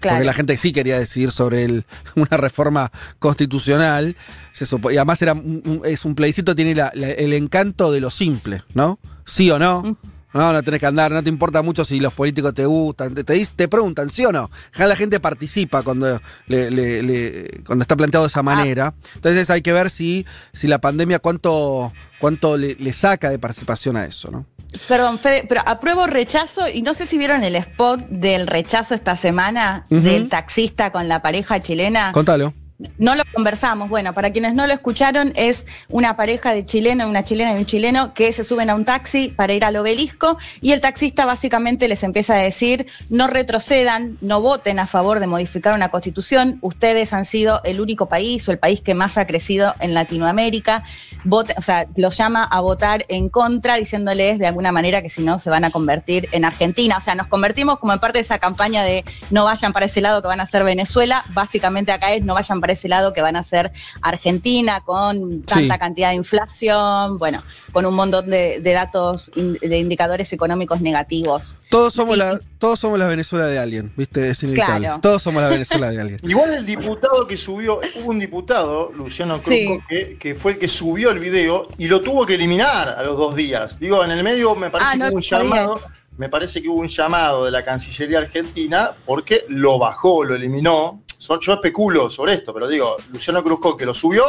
claro. 0.00 0.16
porque 0.16 0.24
la 0.26 0.34
gente 0.34 0.58
sí 0.58 0.72
quería 0.72 0.98
decidir 0.98 1.30
sobre 1.30 1.64
el- 1.64 1.84
una 2.16 2.36
reforma 2.36 2.90
constitucional. 3.18 4.16
Se 4.52 4.64
supo- 4.66 4.90
y 4.92 4.96
además 4.96 5.20
era 5.22 5.34
un- 5.34 5.62
un- 5.64 5.80
es 5.84 6.04
un 6.04 6.14
plebiscito, 6.14 6.54
tiene 6.56 6.74
la- 6.74 6.90
la- 6.94 7.10
el 7.10 7.32
encanto 7.32 7.92
de 7.92 8.00
lo 8.00 8.10
simple, 8.10 8.62
¿no? 8.74 8.98
Sí 9.24 9.50
o 9.50 9.58
no. 9.58 9.82
Mm. 9.82 9.96
No, 10.34 10.52
no 10.52 10.62
tenés 10.62 10.80
que 10.80 10.86
andar, 10.86 11.10
no 11.12 11.22
te 11.22 11.30
importa 11.30 11.62
mucho 11.62 11.84
si 11.84 11.98
los 11.98 12.12
políticos 12.12 12.52
te 12.52 12.66
gustan, 12.66 13.14
te, 13.14 13.24
te, 13.24 13.68
preguntan 13.68 14.10
sí 14.10 14.24
o 14.26 14.32
no. 14.32 14.50
La 14.76 14.94
gente 14.96 15.18
participa 15.18 15.82
cuando, 15.82 16.20
le- 16.46 16.70
le- 16.70 17.02
le- 17.02 17.62
cuando 17.66 17.82
está 17.82 17.96
planteado 17.96 18.24
de 18.26 18.28
esa 18.28 18.42
manera. 18.42 18.94
Entonces 19.14 19.48
hay 19.50 19.62
que 19.62 19.72
ver 19.72 19.88
si, 19.88 20.26
si 20.52 20.66
la 20.68 20.78
pandemia 20.78 21.20
cuánto, 21.20 21.92
cuánto 22.20 22.56
le, 22.58 22.76
saca 22.92 23.30
de 23.30 23.38
participación 23.38 23.96
a 23.96 24.04
eso, 24.04 24.30
¿no? 24.30 24.46
Perdón, 24.88 25.18
Fede, 25.18 25.46
pero 25.48 25.62
apruebo 25.64 26.06
rechazo 26.06 26.68
y 26.68 26.82
no 26.82 26.92
sé 26.92 27.06
si 27.06 27.16
vieron 27.16 27.42
el 27.44 27.56
spot 27.56 28.00
del 28.08 28.46
rechazo 28.46 28.94
esta 28.94 29.16
semana 29.16 29.86
del 29.88 30.28
taxista 30.28 30.90
con 30.92 31.08
la 31.08 31.22
pareja 31.22 31.62
chilena. 31.62 32.12
Contalo. 32.12 32.52
No 32.98 33.14
lo 33.14 33.22
conversamos. 33.32 33.88
Bueno, 33.88 34.12
para 34.12 34.30
quienes 34.30 34.54
no 34.54 34.66
lo 34.66 34.72
escucharon, 34.74 35.32
es 35.34 35.66
una 35.88 36.16
pareja 36.16 36.52
de 36.52 36.66
chileno, 36.66 37.08
una 37.08 37.24
chilena 37.24 37.54
y 37.54 37.56
un 37.56 37.66
chileno 37.66 38.12
que 38.12 38.32
se 38.32 38.44
suben 38.44 38.68
a 38.68 38.74
un 38.74 38.84
taxi 38.84 39.28
para 39.28 39.54
ir 39.54 39.64
al 39.64 39.76
obelisco 39.76 40.36
y 40.60 40.72
el 40.72 40.80
taxista 40.80 41.24
básicamente 41.24 41.88
les 41.88 42.02
empieza 42.02 42.34
a 42.34 42.38
decir, 42.38 42.86
no 43.08 43.28
retrocedan, 43.28 44.18
no 44.20 44.42
voten 44.42 44.78
a 44.78 44.86
favor 44.86 45.20
de 45.20 45.26
modificar 45.26 45.74
una 45.74 45.90
constitución, 45.90 46.58
ustedes 46.60 47.14
han 47.14 47.24
sido 47.24 47.62
el 47.64 47.80
único 47.80 48.08
país 48.08 48.46
o 48.48 48.52
el 48.52 48.58
país 48.58 48.82
que 48.82 48.94
más 48.94 49.16
ha 49.16 49.26
crecido 49.26 49.74
en 49.80 49.94
Latinoamérica, 49.94 50.82
o 51.30 51.62
sea, 51.62 51.86
los 51.96 52.16
llama 52.16 52.44
a 52.44 52.60
votar 52.60 53.04
en 53.08 53.28
contra 53.28 53.76
diciéndoles 53.76 54.38
de 54.38 54.46
alguna 54.46 54.70
manera 54.70 55.02
que 55.02 55.10
si 55.10 55.22
no 55.22 55.38
se 55.38 55.50
van 55.50 55.64
a 55.64 55.70
convertir 55.70 56.28
en 56.32 56.44
Argentina. 56.44 56.96
O 56.98 57.00
sea, 57.00 57.14
nos 57.14 57.26
convertimos 57.26 57.78
como 57.78 57.92
en 57.92 57.98
parte 57.98 58.18
de 58.18 58.22
esa 58.22 58.38
campaña 58.38 58.84
de 58.84 59.04
no 59.30 59.44
vayan 59.44 59.72
para 59.72 59.86
ese 59.86 60.00
lado 60.00 60.22
que 60.22 60.28
van 60.28 60.40
a 60.40 60.46
ser 60.46 60.62
Venezuela, 60.62 61.24
básicamente 61.30 61.92
acá 61.92 62.12
es 62.12 62.22
no 62.22 62.34
vayan 62.34 62.60
para 62.60 62.65
ese 62.70 62.88
lado 62.88 63.12
que 63.12 63.20
van 63.22 63.36
a 63.36 63.42
ser 63.42 63.70
Argentina 64.02 64.80
con 64.80 65.42
tanta 65.42 65.74
Sí. 65.74 65.78
cantidad 65.80 66.08
de 66.10 66.14
inflación, 66.16 67.18
bueno, 67.18 67.42
con 67.72 67.86
un 67.86 67.94
montón 67.94 68.30
de, 68.30 68.60
de 68.60 68.72
datos, 68.72 69.30
in- 69.36 69.54
de 69.60 69.78
indicadores 69.78 70.32
económicos 70.32 70.80
negativos. 70.80 71.58
Todos 71.70 71.92
somos, 71.92 72.16
Y- 72.16 72.20
la, 72.20 72.38
todos 72.58 72.78
somos 72.80 72.98
la 72.98 73.08
Venezuela 73.08 73.46
de 73.46 73.58
alguien, 73.58 73.92
¿viste? 73.96 74.28
Es 74.28 74.42
inevitable. 74.42 74.86
Claro. 74.86 75.00
Todos 75.00 75.22
somos 75.22 75.42
la 75.42 75.48
Venezuela 75.48 75.90
de 75.90 76.00
alguien. 76.00 76.18
Igual 76.28 76.54
el 76.54 76.66
diputado 76.66 77.26
que 77.26 77.36
subió, 77.36 77.80
hubo 78.00 78.10
un 78.10 78.18
diputado, 78.18 78.92
Luciano 78.92 79.42
Cruz, 79.42 79.54
Sí. 79.54 79.78
que, 79.88 80.16
que 80.18 80.34
fue 80.34 80.52
el 80.52 80.58
que 80.58 80.68
subió 80.68 81.10
el 81.10 81.18
video 81.18 81.68
y 81.78 81.88
lo 81.88 82.00
tuvo 82.00 82.24
que 82.26 82.34
eliminar 82.34 82.88
a 82.88 83.02
los 83.02 83.16
dos 83.16 83.34
días. 83.36 83.78
Digo, 83.78 84.02
en 84.04 84.10
el 84.10 84.22
medio 84.22 84.54
me 84.54 84.70
parece 84.70 84.90
Ah, 84.92 84.96
que 84.98 85.08
hubo 85.08 85.14
un 85.16 85.20
llamado, 85.22 85.80
me 86.16 86.28
parece 86.28 86.62
que 86.62 86.68
hubo 86.68 86.80
un 86.80 86.88
llamado 86.88 87.44
de 87.44 87.50
la 87.50 87.62
Cancillería 87.64 88.18
Argentina 88.18 88.92
porque 89.04 89.44
lo 89.48 89.78
bajó, 89.78 90.24
lo 90.24 90.34
eliminó. 90.34 91.02
So- 91.18 91.40
Yo 91.40 91.54
especulo 91.54 92.08
sobre 92.10 92.34
esto, 92.34 92.52
pero 92.54 92.68
digo, 92.68 92.96
Luciano 93.12 93.42
Cruz 93.42 93.58
que 93.78 93.86
lo 93.86 93.94
subió, 93.94 94.24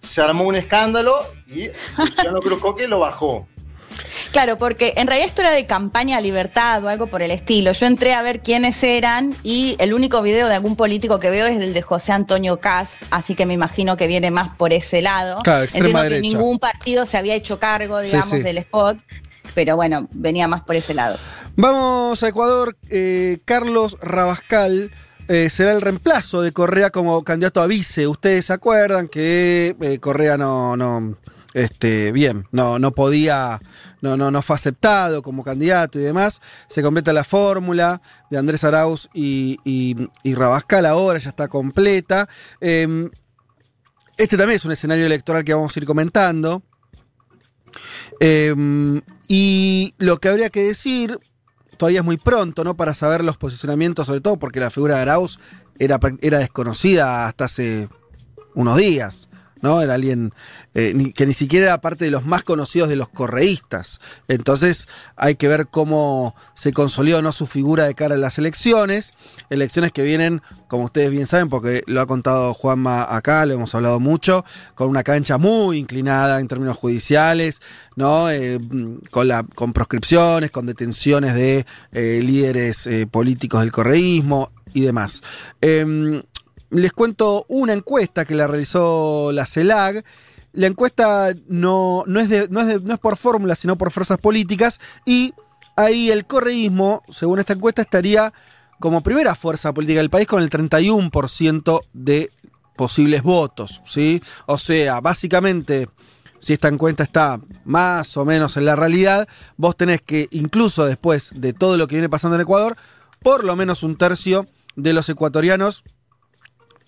se 0.00 0.20
armó 0.20 0.44
un 0.44 0.56
escándalo 0.56 1.14
y 1.46 1.68
Luciano 1.98 2.40
Cruz 2.40 2.60
que 2.76 2.86
lo 2.88 2.98
bajó. 3.00 3.46
Claro, 4.32 4.58
porque 4.58 4.92
en 4.96 5.06
realidad 5.06 5.28
esto 5.28 5.40
era 5.42 5.52
de 5.52 5.64
campaña 5.66 6.20
libertad 6.20 6.84
o 6.84 6.88
algo 6.88 7.06
por 7.06 7.22
el 7.22 7.30
estilo. 7.30 7.72
Yo 7.72 7.86
entré 7.86 8.12
a 8.12 8.20
ver 8.22 8.40
quiénes 8.42 8.82
eran 8.82 9.34
y 9.42 9.76
el 9.78 9.94
único 9.94 10.20
video 10.20 10.48
de 10.48 10.54
algún 10.54 10.76
político 10.76 11.18
que 11.20 11.30
veo 11.30 11.46
es 11.46 11.58
el 11.58 11.72
de 11.72 11.80
José 11.82 12.12
Antonio 12.12 12.58
Cast, 12.60 13.00
así 13.10 13.34
que 13.34 13.46
me 13.46 13.54
imagino 13.54 13.96
que 13.96 14.06
viene 14.06 14.30
más 14.30 14.54
por 14.56 14.72
ese 14.74 15.00
lado. 15.00 15.40
Claro, 15.44 15.64
extrema 15.64 16.02
Entiendo 16.02 16.08
que 16.16 16.20
ningún 16.20 16.58
partido 16.58 17.06
se 17.06 17.16
había 17.16 17.34
hecho 17.34 17.58
cargo, 17.58 18.00
Sí, 18.00 18.06
digamos, 18.06 18.28
sí. 18.30 18.42
del 18.42 18.58
spot, 18.58 18.98
pero 19.54 19.76
bueno, 19.76 20.08
venía 20.12 20.46
más 20.48 20.62
por 20.62 20.76
ese 20.76 20.92
lado. 20.92 21.16
Vamos 21.54 22.22
a 22.22 22.28
Ecuador. 22.28 22.76
eh, 22.90 23.38
Carlos 23.46 23.96
Rabascal 24.02 24.90
eh, 25.28 25.50
será 25.50 25.72
el 25.72 25.80
reemplazo 25.80 26.42
de 26.42 26.52
Correa 26.52 26.90
como 26.90 27.22
candidato 27.24 27.60
a 27.60 27.66
vice. 27.66 28.06
Ustedes 28.06 28.46
se 28.46 28.52
acuerdan 28.52 29.08
que 29.08 29.76
eh, 29.80 29.98
Correa 29.98 30.36
no, 30.36 30.76
no, 30.76 31.16
este, 31.54 32.12
bien, 32.12 32.46
no, 32.52 32.78
no 32.78 32.92
podía, 32.92 33.60
no, 34.02 34.16
no, 34.16 34.30
no 34.30 34.42
fue 34.42 34.56
aceptado 34.56 35.22
como 35.22 35.42
candidato 35.42 35.98
y 35.98 36.02
demás. 36.02 36.40
Se 36.68 36.82
completa 36.82 37.12
la 37.12 37.24
fórmula 37.24 38.00
de 38.30 38.38
Andrés 38.38 38.62
Arauz 38.64 39.08
y, 39.14 39.58
y- 39.64 40.08
y 40.22 40.34
Rabascal 40.34 40.86
ahora, 40.86 41.18
ya 41.18 41.30
está 41.30 41.48
completa. 41.48 42.28
Eh, 42.60 43.08
este 44.16 44.36
también 44.36 44.56
es 44.56 44.64
un 44.64 44.72
escenario 44.72 45.06
electoral 45.06 45.44
que 45.44 45.54
vamos 45.54 45.76
a 45.76 45.80
ir 45.80 45.86
comentando. 45.86 46.62
Eh, 48.20 48.54
y 49.28 49.94
lo 49.98 50.18
que 50.18 50.28
habría 50.28 50.50
que 50.50 50.62
decir, 50.62 51.18
todavía 51.76 52.00
es 52.00 52.04
muy 52.04 52.16
pronto, 52.16 52.64
¿no? 52.64 52.76
Para 52.76 52.94
saber 52.94 53.24
los 53.24 53.36
posicionamientos, 53.36 54.06
sobre 54.06 54.20
todo 54.20 54.38
porque 54.38 54.60
la 54.60 54.70
figura 54.70 54.96
de 54.96 55.02
Arauz 55.02 55.38
era, 55.78 55.98
era 56.20 56.38
desconocida 56.38 57.26
hasta 57.26 57.44
hace 57.44 57.88
unos 58.54 58.76
días, 58.76 59.28
¿no? 59.62 59.80
Era 59.80 59.94
alguien 59.94 60.32
eh, 60.74 61.12
que 61.14 61.26
ni 61.26 61.32
siquiera 61.32 61.66
era 61.66 61.80
parte 61.80 62.04
de 62.04 62.10
los 62.10 62.24
más 62.24 62.44
conocidos 62.44 62.88
de 62.88 62.96
los 62.96 63.08
correístas. 63.08 64.00
Entonces 64.28 64.88
hay 65.16 65.36
que 65.36 65.48
ver 65.48 65.68
cómo 65.68 66.34
se 66.54 66.72
consolidó 66.72 67.22
¿no? 67.22 67.32
su 67.32 67.46
figura 67.46 67.84
de 67.84 67.94
cara 67.94 68.16
a 68.16 68.18
las 68.18 68.38
elecciones. 68.38 69.14
Elecciones 69.50 69.92
que 69.92 70.02
vienen, 70.02 70.42
como 70.68 70.84
ustedes 70.84 71.10
bien 71.10 71.26
saben, 71.26 71.48
porque 71.48 71.82
lo 71.86 72.00
ha 72.00 72.06
contado 72.06 72.52
Juanma 72.54 73.06
acá, 73.08 73.46
lo 73.46 73.54
hemos 73.54 73.74
hablado 73.74 74.00
mucho, 74.00 74.44
con 74.74 74.88
una 74.88 75.02
cancha 75.02 75.38
muy 75.38 75.78
inclinada 75.78 76.40
en 76.40 76.48
términos 76.48 76.76
judiciales, 76.76 77.60
¿no? 77.94 78.30
Eh, 78.30 78.60
con, 79.10 79.28
la, 79.28 79.42
con 79.42 79.72
proscripciones, 79.72 80.50
con 80.50 80.66
detenciones 80.66 81.34
de 81.34 81.66
eh, 81.92 82.20
líderes 82.22 82.88
políticos 83.10 83.60
del 83.60 83.72
correísmo 83.72 84.50
y 84.74 84.82
demás. 84.82 85.22
Les 86.70 86.92
cuento 86.92 87.44
una 87.48 87.72
encuesta 87.72 88.24
que 88.24 88.34
la 88.34 88.46
realizó 88.46 89.30
la 89.32 89.46
CELAG. 89.46 90.04
La 90.52 90.66
encuesta 90.66 91.34
no, 91.48 92.04
no, 92.06 92.20
es, 92.20 92.28
de- 92.28 92.48
no, 92.48 92.60
es, 92.60 92.66
de- 92.66 92.80
no 92.80 92.94
es 92.94 92.98
por 93.00 93.16
fórmula, 93.16 93.54
sino 93.54 93.76
por 93.76 93.90
fuerzas 93.90 94.18
políticas. 94.18 94.80
Y 95.04 95.32
ahí 95.76 96.10
el 96.10 96.26
correísmo, 96.26 97.02
según 97.10 97.38
esta 97.38 97.52
encuesta, 97.52 97.82
estaría 97.82 98.32
como 98.80 99.02
primera 99.02 99.34
fuerza 99.34 99.72
política 99.72 100.00
del 100.00 100.10
país 100.10 100.26
con 100.26 100.42
el 100.42 100.50
31% 100.50 101.80
de 101.92 102.30
posibles 102.76 103.22
votos. 103.22 103.80
¿sí? 103.84 104.22
O 104.46 104.58
sea, 104.58 105.00
básicamente, 105.00 105.88
si 106.40 106.52
esta 106.52 106.68
encuesta 106.68 107.02
está 107.02 107.40
más 107.64 108.16
o 108.16 108.24
menos 108.24 108.56
en 108.56 108.64
la 108.66 108.76
realidad, 108.76 109.28
vos 109.56 109.76
tenés 109.76 110.02
que, 110.02 110.28
incluso 110.30 110.84
después 110.84 111.30
de 111.34 111.52
todo 111.52 111.76
lo 111.76 111.86
que 111.86 111.94
viene 111.96 112.08
pasando 112.08 112.34
en 112.36 112.42
Ecuador, 112.42 112.76
por 113.22 113.44
lo 113.44 113.56
menos 113.56 113.82
un 113.82 113.96
tercio 113.96 114.46
de 114.74 114.92
los 114.92 115.08
ecuatorianos 115.08 115.84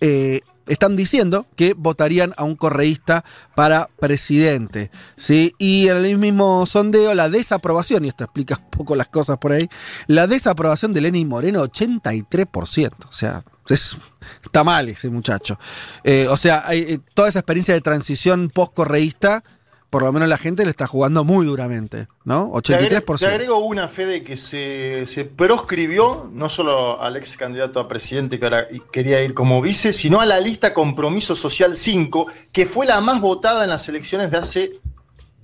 eh, 0.01 0.41
están 0.67 0.95
diciendo 0.95 1.47
que 1.55 1.73
votarían 1.75 2.33
a 2.37 2.43
un 2.43 2.55
correísta 2.55 3.25
para 3.55 3.89
presidente. 3.99 4.91
¿sí? 5.17 5.53
Y 5.57 5.87
en 5.87 5.97
el 6.05 6.17
mismo 6.19 6.65
sondeo, 6.67 7.13
la 7.15 7.27
desaprobación, 7.27 8.05
y 8.05 8.09
esto 8.09 8.23
explica 8.25 8.59
un 8.63 8.69
poco 8.69 8.95
las 8.95 9.07
cosas 9.07 9.39
por 9.39 9.51
ahí, 9.51 9.67
la 10.05 10.27
desaprobación 10.27 10.93
de 10.93 11.01
Lenin 11.01 11.27
Moreno, 11.27 11.63
83%. 11.63 13.07
O 13.09 13.11
sea, 13.11 13.43
es- 13.67 13.97
está 14.43 14.63
mal 14.63 14.89
ese 14.89 15.09
muchacho. 15.09 15.57
Eh, 16.03 16.27
o 16.29 16.37
sea, 16.37 16.63
eh, 16.71 16.99
toda 17.15 17.29
esa 17.29 17.39
experiencia 17.39 17.73
de 17.73 17.81
transición 17.81 18.49
post-correísta, 18.53 19.43
por 19.89 20.03
lo 20.03 20.11
menos 20.11 20.29
la 20.29 20.37
gente 20.37 20.63
le 20.65 20.71
está 20.71 20.85
jugando 20.85 21.23
muy 21.23 21.45
duramente, 21.45 22.07
¿no? 22.23 22.51
Te 22.63 22.75
agrego, 22.75 23.05
83%. 23.05 23.19
te 23.19 23.25
agrego 23.25 23.57
una 23.59 23.87
fe 23.87 24.05
de 24.05 24.23
que 24.23 24.37
se, 24.37 25.05
se 25.07 25.25
proscribió 25.25 26.29
no 26.31 26.47
solo 26.49 27.01
al 27.01 27.17
ex 27.17 27.37
candidato 27.37 27.79
a 27.79 27.87
presidente 27.87 28.39
que 28.39 28.45
ahora 28.45 28.67
quería 28.91 29.21
ir 29.23 29.33
como 29.33 29.61
vice, 29.61 29.91
sino 29.93 30.21
a 30.21 30.25
la 30.25 30.39
lista 30.39 30.73
Compromiso 30.73 31.35
Social 31.35 31.75
5, 31.75 32.27
que 32.51 32.65
fue 32.65 32.85
la 32.85 33.01
más 33.01 33.19
votada 33.19 33.63
en 33.63 33.69
las 33.71 33.89
elecciones 33.89 34.29
de 34.29 34.37
hace 34.37 34.71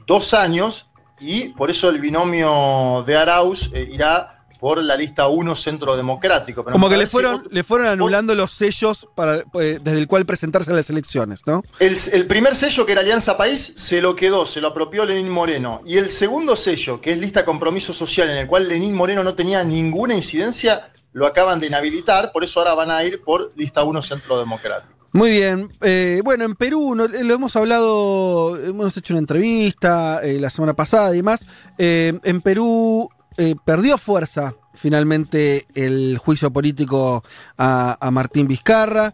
dos 0.06 0.34
años 0.34 0.88
y 1.20 1.50
por 1.50 1.72
eso 1.72 1.90
el 1.90 2.00
binomio 2.00 3.04
de 3.08 3.16
Arauz 3.16 3.72
eh, 3.74 3.90
irá 3.92 4.35
por 4.60 4.84
la 4.84 4.96
lista 4.96 5.28
1 5.28 5.56
Centro 5.56 5.96
Democrático. 5.96 6.64
Pero 6.64 6.74
Como 6.74 6.90
que 6.90 6.98
le 6.98 7.08
fueron, 7.08 7.48
le 7.52 7.64
fueron 7.64 7.88
anulando 7.88 8.34
los 8.36 8.52
sellos 8.52 9.08
para, 9.16 9.38
eh, 9.60 9.80
desde 9.82 9.98
el 10.00 10.08
cual 10.08 10.26
presentarse 10.26 10.72
a 10.72 10.76
las 10.76 10.90
elecciones, 10.90 11.42
¿no? 11.46 11.62
El, 11.80 11.98
el 12.14 12.28
primer 12.28 12.56
sello, 12.56 12.86
que 12.86 12.92
era 12.94 13.02
Alianza 13.02 13.38
País, 13.38 13.74
se 13.76 14.02
lo 14.02 14.16
quedó, 14.16 14.46
se 14.46 14.62
lo 14.62 14.70
apropió 14.70 15.06
Lenín 15.06 15.30
Moreno. 15.30 15.82
Y 15.86 15.98
el 15.98 16.10
segundo 16.10 16.56
sello, 16.56 17.02
que 17.02 17.12
es 17.12 17.18
Lista 17.18 17.46
Compromiso 17.46 17.94
Social, 17.94 18.30
en 18.30 18.38
el 18.38 18.48
cual 18.48 18.68
Lenín 18.68 18.94
Moreno 18.94 19.24
no 19.24 19.36
tenía 19.36 19.64
ninguna 19.64 20.14
incidencia, 20.16 20.92
lo 21.14 21.26
acaban 21.26 21.60
de 21.60 21.68
inhabilitar, 21.68 22.32
por 22.32 22.44
eso 22.44 22.60
ahora 22.60 22.74
van 22.76 22.92
a 22.92 23.04
ir 23.04 23.22
por 23.24 23.52
Lista 23.56 23.84
1 23.84 24.02
Centro 24.02 24.38
Democrático. 24.40 24.94
Muy 25.14 25.30
bien. 25.30 25.70
Eh, 25.82 26.20
bueno, 26.26 26.44
en 26.44 26.56
Perú 26.56 26.94
no- 26.94 27.08
lo 27.08 27.34
hemos 27.34 27.56
hablado, 27.56 28.58
hemos 28.62 28.98
hecho 28.98 29.14
una 29.14 29.20
entrevista 29.20 30.20
eh, 30.24 30.40
la 30.42 30.50
semana 30.50 30.74
pasada 30.74 31.14
y 31.14 31.18
demás. 31.18 31.48
Eh, 31.78 32.20
en 32.24 32.42
Perú 32.42 33.10
eh, 33.38 33.56
perdió 33.64 33.98
fuerza 33.98 34.56
finalmente 34.74 35.66
el 35.74 36.18
juicio 36.18 36.52
político 36.52 37.24
a, 37.58 38.10
Martín 38.12 38.48
Vizcarra. 38.48 39.14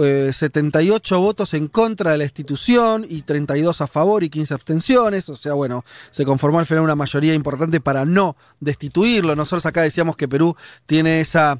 Eh, 0.00 0.30
78 0.32 1.18
votos 1.18 1.54
en 1.54 1.66
contra 1.66 2.12
de 2.12 2.18
la 2.18 2.24
institución 2.24 3.04
y 3.08 3.22
32 3.22 3.80
a 3.80 3.88
favor 3.88 4.22
y 4.22 4.30
15 4.30 4.54
abstenciones. 4.54 5.28
O 5.28 5.34
sea, 5.34 5.54
bueno, 5.54 5.84
se 6.10 6.24
conformó 6.24 6.60
al 6.60 6.66
final 6.66 6.84
una 6.84 6.94
mayoría 6.94 7.34
importante 7.34 7.80
para 7.80 8.04
no 8.04 8.36
destituirlo. 8.60 9.34
Nosotros 9.34 9.66
acá 9.66 9.82
decíamos 9.82 10.16
que 10.16 10.28
Perú 10.28 10.56
tiene 10.86 11.20
esa 11.20 11.58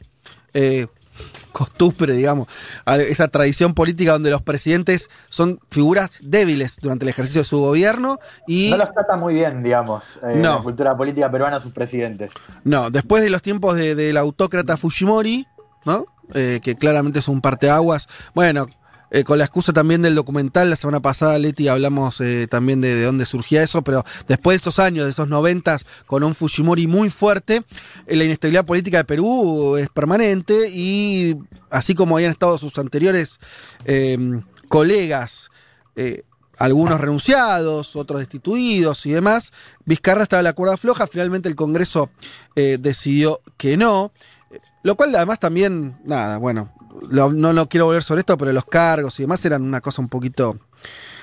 eh, 0.55 0.87
costumbre, 1.53 2.15
digamos, 2.15 2.47
a 2.85 2.97
esa 2.99 3.29
tradición 3.29 3.75
política 3.75 4.13
donde 4.13 4.31
los 4.31 4.43
presidentes 4.43 5.11
son 5.29 5.59
figuras 5.71 6.21
débiles 6.23 6.79
durante 6.81 7.05
el 7.05 7.09
ejercicio 7.09 7.41
de 7.41 7.45
su 7.47 7.59
gobierno 7.59 8.19
y 8.47 8.71
No 8.71 8.77
los 8.77 8.93
trata 8.93 9.17
muy 9.17 9.35
bien, 9.35 9.63
digamos, 9.63 10.05
eh, 10.23 10.35
No. 10.37 10.57
la 10.57 10.63
cultura 10.63 10.97
política 10.97 11.31
peruana 11.31 11.61
sus 11.61 11.73
presidentes. 11.73 12.31
no, 12.65 12.91
después 12.91 13.23
de 13.23 13.31
los 13.31 13.43
tiempos 13.43 13.77
de- 13.77 13.95
del 13.95 14.17
autócrata 14.17 14.77
Fujimori, 14.77 15.47
¿no? 15.85 16.05
Eh, 16.35 16.61
que 16.63 16.77
claramente 16.77 17.21
es 17.21 17.29
un 17.29 17.41
parteaguas. 17.41 18.07
Bueno, 18.35 18.67
eh, 19.11 19.25
con 19.25 19.39
la 19.39 19.45
excusa 19.45 19.73
también 19.73 20.03
del 20.03 20.15
documental, 20.15 20.69
la 20.69 20.77
semana 20.77 21.01
pasada, 21.01 21.39
Leti, 21.39 21.69
hablamos 21.69 22.21
eh, 22.21 22.47
también 22.49 22.81
de, 22.81 22.95
de 22.95 23.05
dónde 23.05 23.25
surgía 23.25 23.63
eso, 23.63 23.83
pero 23.83 24.05
después 24.27 24.55
de 24.55 24.61
esos 24.61 24.79
años, 24.79 25.05
de 25.05 25.11
esos 25.11 25.29
noventas, 25.29 25.87
con 26.07 26.23
un 26.25 26.35
Fujimori 26.35 26.87
muy 26.87 27.09
fuerte, 27.09 27.63
eh, 28.07 28.17
la 28.17 28.25
inestabilidad 28.25 28.67
política 28.67 28.99
de 28.99 29.05
Perú 29.05 29.77
es 29.77 29.89
permanente 29.89 30.69
y 30.71 31.37
así 31.71 31.95
como 31.95 32.17
habían 32.17 32.33
estado 32.33 32.59
sus 32.59 32.79
anteriores 32.79 33.41
eh, 33.85 34.41
colegas, 34.69 35.51
algunos 36.59 37.01
renunciados, 37.01 37.97
otros 37.97 38.21
destituidos 38.21 39.05
y 39.07 39.11
demás, 39.11 39.53
Vizcarra 39.85 40.23
estaba 40.23 40.41
en 40.41 40.45
la 40.45 40.53
cuerda 40.53 40.77
floja, 40.77 41.09
finalmente 41.09 41.49
el 41.49 41.57
Congreso 41.57 42.11
decidió 42.55 43.41
que 43.57 43.77
no. 43.77 44.13
Lo 44.85 44.95
cual 44.95 45.13
además 45.17 45.41
también, 45.41 45.99
nada, 46.05 46.39
bueno, 46.39 46.73
lo- 47.11 47.33
no 47.33 47.53
lo 47.53 47.69
quiero 47.69 47.87
volver 47.87 48.03
sobre 48.03 48.21
esto, 48.21 48.37
pero 48.39 48.53
los 48.53 48.65
cargos 48.65 49.19
y 49.19 49.23
demás 49.25 49.45
eran 49.45 49.63
una 49.63 49.81
cosa 49.81 50.03
un 50.03 50.09
poquito, 50.09 50.59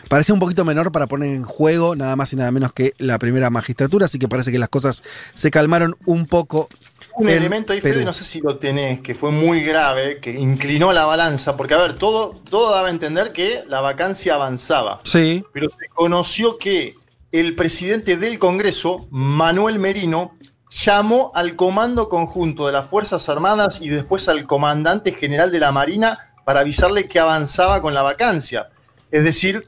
parecía 0.10 0.34
un 0.34 0.40
poquito 0.40 0.66
menor 0.66 0.92
para 0.92 1.08
poner 1.08 1.36
en 1.36 1.44
juego 1.44 1.96
nada 1.96 2.16
más 2.16 2.32
y 2.34 2.36
nada 2.36 2.52
menos 2.52 2.74
que 2.74 2.94
la 2.98 3.18
primera 3.20 3.50
magistratura, 3.50 4.06
así 4.06 4.20
que 4.20 4.28
parece 4.28 4.52
que 4.52 4.60
las 4.60 4.70
cosas 4.70 5.04
se 5.34 5.52
calmaron 5.52 5.96
un 6.06 6.26
poco. 6.28 6.70
Un 7.18 7.30
en 7.30 7.38
elemento 7.38 7.72
ahí. 7.74 7.80
Fede, 7.82 8.04
no 8.04 8.12
sé 8.14 8.26
si 8.26 8.42
lo 8.42 8.58
tenés, 8.58 9.00
que 9.00 9.16
fue 9.16 9.32
muy 9.32 9.62
grave, 9.64 10.20
que 10.20 10.32
inclinó 10.32 10.92
la 10.92 11.06
balanza, 11.06 11.56
porque 11.56 11.74
a 11.74 11.78
ver, 11.78 11.94
todo, 11.98 12.42
todo 12.50 12.72
daba 12.74 12.88
a 12.88 12.92
entender 12.92 13.32
que 13.32 13.64
la 13.68 13.80
vacancia 13.82 14.36
avanzaba. 14.36 15.00
Sí, 15.06 15.44
pero 15.54 15.70
se 15.70 15.88
conoció 15.94 16.58
que 16.58 16.96
el 17.32 17.56
presidente 17.56 18.18
del 18.18 18.38
Congreso, 18.40 19.08
Manuel 19.12 19.80
Merino, 19.80 20.36
llamó 20.70 21.32
al 21.36 21.56
Comando 21.56 22.10
Conjunto 22.10 22.66
de 22.68 22.74
las 22.74 22.88
Fuerzas 22.88 23.28
Armadas 23.30 23.80
y 23.82 23.90
después 23.90 24.28
al 24.30 24.46
Comandante 24.46 25.12
General 25.14 25.52
de 25.52 25.60
la 25.60 25.72
Marina 25.72 26.34
para 26.44 26.62
avisarle 26.62 27.08
que 27.08 27.20
avanzaba 27.20 27.82
con 27.82 27.94
la 27.94 28.02
vacancia. 28.02 28.70
Es 29.12 29.24
decir, 29.24 29.66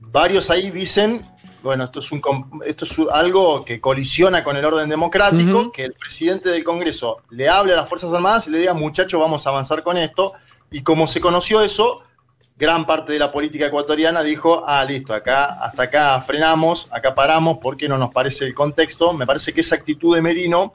varios 0.00 0.50
ahí 0.50 0.70
dicen, 0.70 1.24
bueno, 1.62 1.84
esto 1.84 2.00
es, 2.00 2.10
un, 2.12 2.20
com- 2.20 2.60
esto 2.66 2.84
es 2.84 2.98
un- 2.98 3.08
algo 3.12 3.64
que 3.64 3.80
colisiona 3.80 4.42
con 4.44 4.56
el 4.56 4.64
orden 4.64 4.88
democrático, 4.88 5.72
que 5.72 5.84
el 5.84 5.92
presidente 5.94 6.48
del 6.50 6.64
Congreso 6.64 7.18
le 7.30 7.48
hable 7.48 7.72
a 7.72 7.76
las 7.76 7.88
Fuerzas 7.88 8.12
Armadas 8.12 8.48
y 8.48 8.50
le 8.50 8.58
diga, 8.58 8.74
muchachos, 8.74 9.20
vamos 9.20 9.46
a 9.46 9.50
avanzar 9.50 9.82
con 9.82 9.96
esto. 9.98 10.32
Y 10.70 10.82
como 10.82 11.06
se 11.08 11.20
conoció 11.20 11.62
eso, 11.62 12.02
gran 12.60 12.84
parte 12.84 13.14
de 13.14 13.18
la 13.18 13.32
política 13.32 13.66
ecuatoriana 13.66 14.22
dijo, 14.22 14.62
ah, 14.66 14.84
listo, 14.84 15.14
acá, 15.14 15.46
hasta 15.64 15.84
acá 15.84 16.20
frenamos, 16.20 16.88
acá 16.90 17.14
paramos 17.14 17.58
porque 17.60 17.88
no 17.88 17.96
nos 17.96 18.12
parece 18.12 18.44
el 18.44 18.54
contexto. 18.54 19.14
Me 19.14 19.26
parece 19.26 19.54
que 19.54 19.62
esa 19.62 19.76
actitud 19.76 20.14
de 20.14 20.20
Merino, 20.20 20.74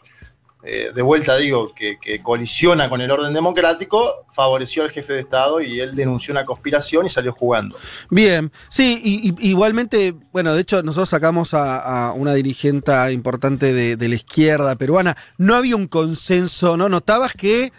eh, 0.63 0.89
de 0.93 1.01
vuelta 1.03 1.37
digo, 1.37 1.75
que, 1.75 1.99
colisiona 2.23 2.89
con 2.89 3.01
el 3.01 3.11
orden 3.11 3.31
democrático, 3.31 4.25
favoreció 4.33 4.81
al 4.81 4.89
jefe 4.89 5.13
de 5.13 5.19
Estado 5.19 5.61
y 5.61 5.79
él 5.79 5.95
denunció 5.95 6.31
una 6.31 6.43
conspiración 6.43 7.05
y 7.05 7.09
salió 7.09 7.31
jugando. 7.33 7.77
bien. 8.09 8.51
Sí, 8.67 8.99
y, 9.03 9.47
igualmente, 9.47 10.15
bueno, 10.33 10.55
de 10.55 10.61
hecho 10.61 10.81
nosotros 10.81 11.09
sacamos 11.09 11.53
a, 11.53 12.13
una 12.15 12.33
dirigente 12.33 12.91
importante 13.11 13.95
de 13.95 14.09
la 14.09 14.15
izquierda 14.15 14.75
peruana. 14.75 15.15
No 15.37 15.53
había 15.53 15.75
un 15.75 15.87
consenso, 15.87 16.77
¿no? 16.77 16.89
Notabas 16.89 17.33
que 17.33 17.71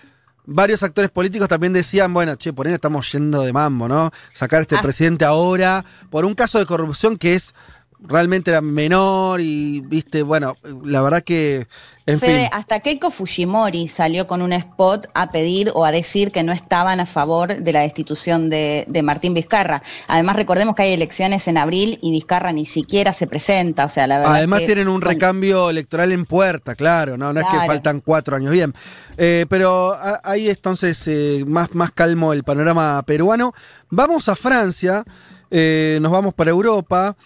varios 0.46 0.82
actores 0.82 1.10
políticos 1.10 1.48
también 1.48 1.72
decían, 1.72 2.14
bueno, 2.14 2.36
che, 2.36 2.52
por 2.52 2.66
ahí 2.66 2.72
estamos 2.72 3.10
yendo 3.12 3.42
de 3.42 3.52
mambo, 3.52 3.88
¿no? 3.88 4.10
Sacar 4.32 4.60
a 4.60 4.62
este 4.62 4.76
Ah. 4.76 4.82
presidente 4.82 5.24
ahora 5.24 5.84
por 6.10 6.24
un 6.24 6.34
caso 6.34 6.58
de 6.58 6.66
corrupción 6.66 7.18
que 7.18 7.34
es 7.34 7.54
realmente 8.00 8.50
era 8.50 8.60
menor 8.60 9.40
y, 9.40 9.80
viste, 9.80 10.22
bueno, 10.22 10.56
la 10.84 11.00
verdad 11.02 11.22
que, 11.22 11.66
en 12.06 12.20
Fede, 12.20 12.40
fin. 12.42 12.48
hasta 12.52 12.78
Keiko 12.80 13.10
Fujimori 13.10 13.88
salió 13.88 14.26
con 14.28 14.40
un 14.42 14.52
spot 14.52 15.08
a 15.14 15.32
pedir 15.32 15.72
o 15.74 15.84
a 15.84 15.90
decir 15.90 16.30
que 16.30 16.42
no 16.44 16.52
estaban 16.52 17.00
a 17.00 17.06
favor 17.06 17.56
de 17.56 17.72
la 17.72 17.80
destitución 17.80 18.48
de, 18.48 18.84
de 18.86 19.02
Martín 19.02 19.34
Vizcarra. 19.34 19.82
Además, 20.06 20.36
recordemos 20.36 20.74
que 20.76 20.82
hay 20.82 20.92
elecciones 20.92 21.48
en 21.48 21.58
abril 21.58 21.98
y 22.02 22.12
Vizcarra 22.12 22.52
ni 22.52 22.64
siquiera 22.66 23.12
se 23.12 23.26
presenta. 23.26 23.84
O 23.86 23.88
sea, 23.88 24.06
la 24.06 24.18
verdad 24.18 24.34
Además 24.36 24.60
que- 24.60 24.66
tienen 24.66 24.88
un 24.88 25.00
recambio 25.00 25.68
electoral 25.70 26.12
en 26.12 26.26
puerta, 26.26 26.74
claro, 26.76 27.16
no, 27.16 27.32
no 27.32 27.40
es 27.40 27.46
que 27.50 27.66
faltan 27.66 28.00
cuatro 28.00 28.36
años, 28.36 28.52
bien. 28.52 28.72
Eh, 29.16 29.46
pero 29.48 29.92
ahí 30.22 30.48
entonces 30.48 31.02
eh, 31.08 31.44
más, 31.46 31.74
más 31.74 31.90
calmo 31.92 32.32
el 32.32 32.44
panorama 32.44 33.02
peruano. 33.04 33.52
Vamos 33.90 34.28
a 34.28 34.36
Francia, 34.36 35.02
eh, 35.50 35.98
nos 36.02 36.12
vamos 36.12 36.34
para 36.34 36.50
Europa. 36.50 37.16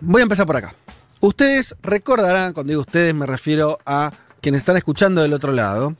Voy 0.00 0.20
a 0.20 0.24
empezar 0.24 0.46
por 0.46 0.56
acá. 0.56 0.74
Ustedes 1.20 1.74
recordarán, 1.82 2.52
cuando 2.52 2.70
digo 2.70 2.82
ustedes 2.82 3.14
me 3.14 3.26
refiero 3.26 3.78
a 3.86 4.12
quienes 4.40 4.60
están 4.60 4.76
escuchando 4.76 5.22
del 5.22 5.32
otro 5.32 5.52
lado, 5.52 5.96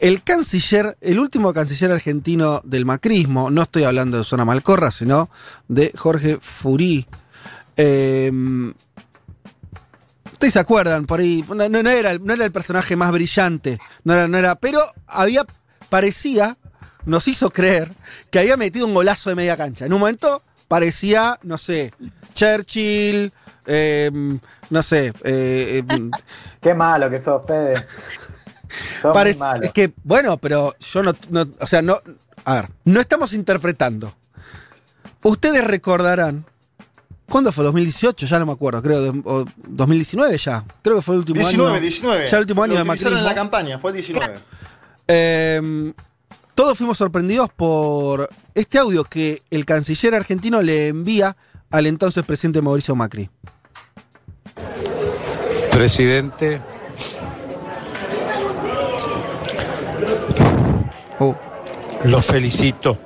el 0.00 0.22
canciller, 0.22 0.96
el 1.00 1.18
último 1.18 1.52
canciller 1.52 1.92
argentino 1.92 2.60
del 2.64 2.84
macrismo, 2.84 3.50
no 3.50 3.62
estoy 3.62 3.84
hablando 3.84 4.18
de 4.18 4.24
Zona 4.24 4.44
Malcorra, 4.44 4.90
sino 4.90 5.30
de 5.68 5.92
Jorge 5.96 6.38
Furí. 6.40 7.06
Eh, 7.76 8.30
Ustedes 10.40 10.54
se 10.54 10.60
acuerdan, 10.60 11.04
por 11.04 11.20
ahí, 11.20 11.44
no, 11.46 11.62
era, 11.90 12.18
no 12.18 12.32
era 12.32 12.46
el 12.46 12.50
personaje 12.50 12.96
más 12.96 13.12
brillante, 13.12 13.78
no 14.04 14.14
era, 14.14 14.26
no 14.26 14.38
era, 14.38 14.54
pero 14.54 14.82
había, 15.06 15.44
parecía, 15.90 16.56
nos 17.04 17.28
hizo 17.28 17.50
creer 17.50 17.92
que 18.30 18.38
había 18.38 18.56
metido 18.56 18.86
un 18.86 18.94
golazo 18.94 19.28
de 19.28 19.36
media 19.36 19.58
cancha. 19.58 19.84
En 19.84 19.92
un 19.92 20.00
momento 20.00 20.42
parecía, 20.70 21.36
no 21.42 21.58
sé, 21.58 21.92
Churchill, 22.32 23.32
eh, 23.66 24.08
no 24.70 24.82
sé, 24.84 25.08
eh, 25.24 25.82
eh, 25.88 26.10
Qué 26.62 26.74
malo 26.74 27.10
que 27.10 27.18
sos, 27.18 27.44
Fede. 27.44 27.74
Sos 29.02 29.12
muy 29.12 29.12
Parec- 29.20 29.38
malo. 29.40 29.62
es 29.64 29.72
que, 29.72 29.92
bueno, 30.04 30.36
pero 30.38 30.72
yo 30.78 31.02
no, 31.02 31.12
no- 31.28 31.44
o 31.58 31.66
sea, 31.66 31.82
no, 31.82 32.00
a 32.44 32.54
ver, 32.54 32.68
no 32.84 33.00
estamos 33.00 33.32
interpretando. 33.32 34.14
Ustedes 35.24 35.64
recordarán, 35.64 36.44
¿cuándo 37.28 37.50
fue? 37.50 37.64
¿2018? 37.64 38.26
Ya 38.26 38.38
no 38.38 38.46
me 38.46 38.52
acuerdo, 38.52 38.80
creo, 38.80 39.02
de- 39.12 39.22
o 39.24 39.44
2019 39.66 40.38
ya. 40.38 40.64
Creo 40.82 40.94
que 40.94 41.02
fue 41.02 41.16
el 41.16 41.18
último 41.22 41.40
19, 41.40 41.72
año. 41.72 41.80
19. 41.80 42.26
Ya 42.26 42.36
el 42.36 42.40
último 42.42 42.62
año 42.62 42.74
Lo 42.74 42.78
de 42.78 42.84
utilizaron 42.84 43.18
en 43.18 43.24
la 43.24 43.34
campaña, 43.34 43.78
fue 43.80 43.90
el 43.90 43.96
19. 43.96 44.38
Eh, 45.08 45.92
todos 46.54 46.78
fuimos 46.78 46.96
sorprendidos 46.96 47.50
por 47.56 48.30
este 48.54 48.78
audio 48.78 49.04
que 49.04 49.42
el 49.50 49.64
canciller 49.64 50.14
argentino 50.14 50.62
le 50.62 50.88
envía 50.88 51.36
al 51.70 51.86
entonces 51.86 52.24
presidente 52.24 52.62
Mauricio 52.62 52.94
Macri. 52.96 53.30
Presidente, 55.70 56.60
Oh, 61.22 61.36
lo 62.04 62.22
felicito. 62.22 62.98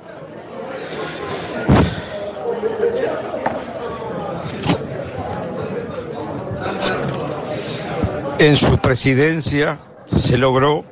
En 8.39 8.55
su 8.55 8.77
presidencia 8.77 9.81
se 10.05 10.37
logró 10.37 10.85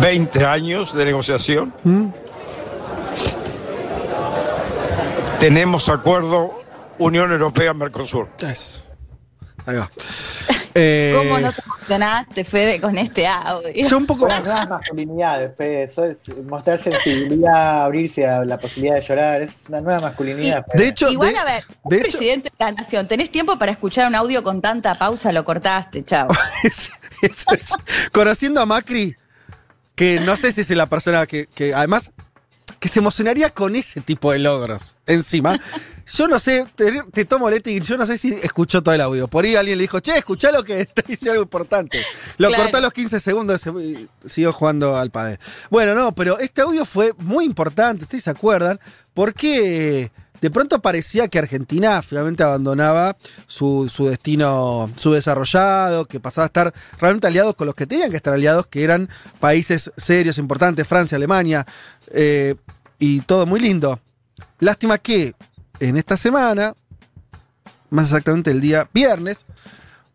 veinte 0.00 0.44
años 0.44 0.94
de 0.94 1.04
negociación. 1.04 1.74
¿Mm? 1.84 2.08
Tenemos 5.38 5.88
acuerdo 5.88 6.62
Unión 6.98 7.30
Europea-Mercosur. 7.32 8.28
Eso. 8.40 8.82
Ahí 9.66 9.76
va. 9.76 9.90
Eh, 10.76 11.14
¿Cómo 11.16 11.38
no 11.38 11.52
te 11.52 11.60
emocionaste, 11.64 12.42
Fede, 12.44 12.80
con 12.80 12.98
este 12.98 13.28
audio? 13.28 13.70
yo 13.72 13.96
un 13.96 14.06
poco. 14.06 14.26
Las 14.26 14.42
nuevas 14.44 14.68
masculinidades, 14.68 15.56
Fede. 15.56 15.84
Eso 15.84 16.04
es 16.04 16.16
mostrar 16.48 16.78
sensibilidad, 16.82 17.84
abrirse 17.84 18.26
a 18.26 18.44
la 18.44 18.58
posibilidad 18.58 18.96
de 18.96 19.02
llorar. 19.02 19.42
Es 19.42 19.60
una 19.68 19.80
nueva 19.80 20.00
masculinidad. 20.00 20.66
Fede. 20.66 20.82
De 20.82 20.88
hecho, 20.88 21.08
Igual, 21.12 21.32
de- 21.32 21.38
a 21.38 21.44
ver, 21.44 21.64
un 21.84 21.90
de 21.90 21.96
hecho- 21.98 22.02
presidente 22.08 22.50
de 22.58 22.64
la 22.64 22.72
nación, 22.72 23.06
tenés 23.06 23.30
tiempo 23.30 23.56
para 23.56 23.70
escuchar 23.70 24.08
un 24.08 24.16
audio 24.16 24.42
con 24.42 24.60
tanta 24.60 24.96
pausa, 24.98 25.30
lo 25.30 25.44
cortaste, 25.44 26.02
chao. 26.02 26.26
Es- 26.64 26.90
es- 27.22 27.44
es- 27.52 27.74
conociendo 28.10 28.60
a 28.60 28.66
Macri, 28.66 29.14
que 29.94 30.20
no 30.20 30.36
sé 30.36 30.52
si 30.52 30.60
es 30.62 30.70
la 30.70 30.86
persona 30.88 31.26
que, 31.26 31.46
que 31.46 31.74
además 31.74 32.10
que 32.80 32.88
se 32.88 32.98
emocionaría 32.98 33.48
con 33.50 33.76
ese 33.76 34.00
tipo 34.02 34.32
de 34.32 34.38
logros 34.40 34.96
encima. 35.06 35.58
Yo 36.06 36.28
no 36.28 36.38
sé, 36.38 36.66
te, 36.74 37.02
te 37.14 37.24
tomo 37.24 37.48
Leti, 37.48 37.80
yo 37.80 37.96
no 37.96 38.04
sé 38.04 38.18
si 38.18 38.28
escuchó 38.42 38.82
todo 38.82 38.94
el 38.94 39.00
audio. 39.00 39.26
Por 39.26 39.44
ahí 39.46 39.56
alguien 39.56 39.78
le 39.78 39.82
dijo, 39.82 40.00
che, 40.00 40.18
escuchá 40.18 40.52
lo 40.52 40.62
que 40.62 40.82
está 40.82 41.00
diciendo 41.06 41.30
algo 41.32 41.42
importante. 41.44 42.04
Lo 42.36 42.48
Claro. 42.48 42.64
cortó 42.64 42.78
a 42.78 42.80
los 42.82 42.92
15 42.92 43.20
segundos 43.20 43.62
y 43.66 44.06
siguió 44.26 44.52
jugando 44.52 44.96
al 44.96 45.10
padre. 45.10 45.38
Bueno, 45.70 45.94
no, 45.94 46.14
pero 46.14 46.38
este 46.38 46.60
audio 46.60 46.84
fue 46.84 47.14
muy 47.18 47.46
importante, 47.46 48.04
ustedes 48.04 48.24
se 48.24 48.30
acuerdan, 48.30 48.78
porque 49.14 50.10
de 50.44 50.50
pronto 50.50 50.82
parecía 50.82 51.26
que 51.28 51.38
Argentina 51.38 52.02
finalmente 52.02 52.42
abandonaba 52.42 53.16
su, 53.46 53.88
su 53.88 54.08
destino 54.08 54.92
subdesarrollado, 54.94 56.04
que 56.04 56.20
pasaba 56.20 56.44
a 56.44 56.48
estar 56.48 56.74
realmente 57.00 57.26
aliados 57.26 57.54
con 57.54 57.66
los 57.66 57.74
que 57.74 57.86
tenían 57.86 58.10
que 58.10 58.18
estar 58.18 58.34
aliados, 58.34 58.66
que 58.66 58.84
eran 58.84 59.08
países 59.40 59.90
serios, 59.96 60.36
importantes, 60.36 60.86
Francia, 60.86 61.16
Alemania, 61.16 61.66
eh, 62.10 62.56
y 62.98 63.22
todo 63.22 63.46
muy 63.46 63.58
lindo. 63.58 63.98
Lástima 64.58 64.98
que 64.98 65.32
en 65.80 65.96
esta 65.96 66.18
semana, 66.18 66.74
más 67.88 68.08
exactamente 68.08 68.50
el 68.50 68.60
día 68.60 68.86
viernes, 68.92 69.46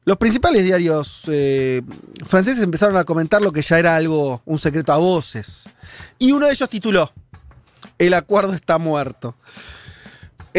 los 0.06 0.18
principales 0.18 0.64
diarios 0.64 1.24
eh, 1.26 1.82
franceses 2.28 2.64
empezaron 2.64 2.98
a 2.98 3.04
comentar 3.04 3.42
lo 3.42 3.52
que 3.52 3.64
ya 3.64 3.80
era 3.80 3.96
algo, 3.96 4.44
un 4.46 4.60
secreto 4.60 4.94
a 4.94 4.98
voces. 4.98 5.68
Y 6.20 6.34
uno 6.34 6.46
de 6.46 6.52
ellos 6.52 6.70
tituló, 6.70 7.12
El 7.98 8.14
acuerdo 8.14 8.54
está 8.54 8.78
muerto. 8.78 9.36